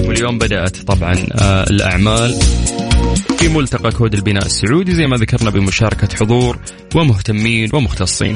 واليوم 0.07 0.37
بدأت 0.37 0.77
طبعا 0.77 1.15
آه، 1.31 1.63
الأعمال 1.63 2.39
في 3.39 3.49
ملتقى 3.49 3.91
كود 3.91 4.13
البناء 4.13 4.45
السعودي 4.45 4.91
زي 4.91 5.07
ما 5.07 5.17
ذكرنا 5.17 5.49
بمشاركة 5.49 6.17
حضور 6.17 6.59
ومهتمين 6.95 7.69
ومختصين. 7.73 8.35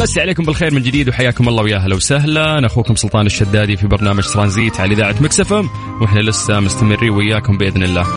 بس 0.00 0.18
عليكم 0.18 0.44
بالخير 0.44 0.74
من 0.74 0.82
جديد 0.82 1.08
وحياكم 1.08 1.48
الله 1.48 1.62
ويا 1.62 1.76
أهلا 1.76 1.94
وسهلا. 1.94 2.58
أنا 2.58 2.66
أخوكم 2.66 2.94
سلطان 2.94 3.26
الشدادي 3.26 3.76
في 3.76 3.86
برنامج 3.86 4.24
ترانزيت 4.24 4.80
على 4.80 4.94
إذاعة 4.94 5.14
مكسفم 5.20 5.68
وإحنا 6.00 6.20
لسه 6.20 6.60
مستمرين 6.60 7.10
وياكم 7.10 7.58
بإذن 7.58 7.82
الله. 7.82 8.06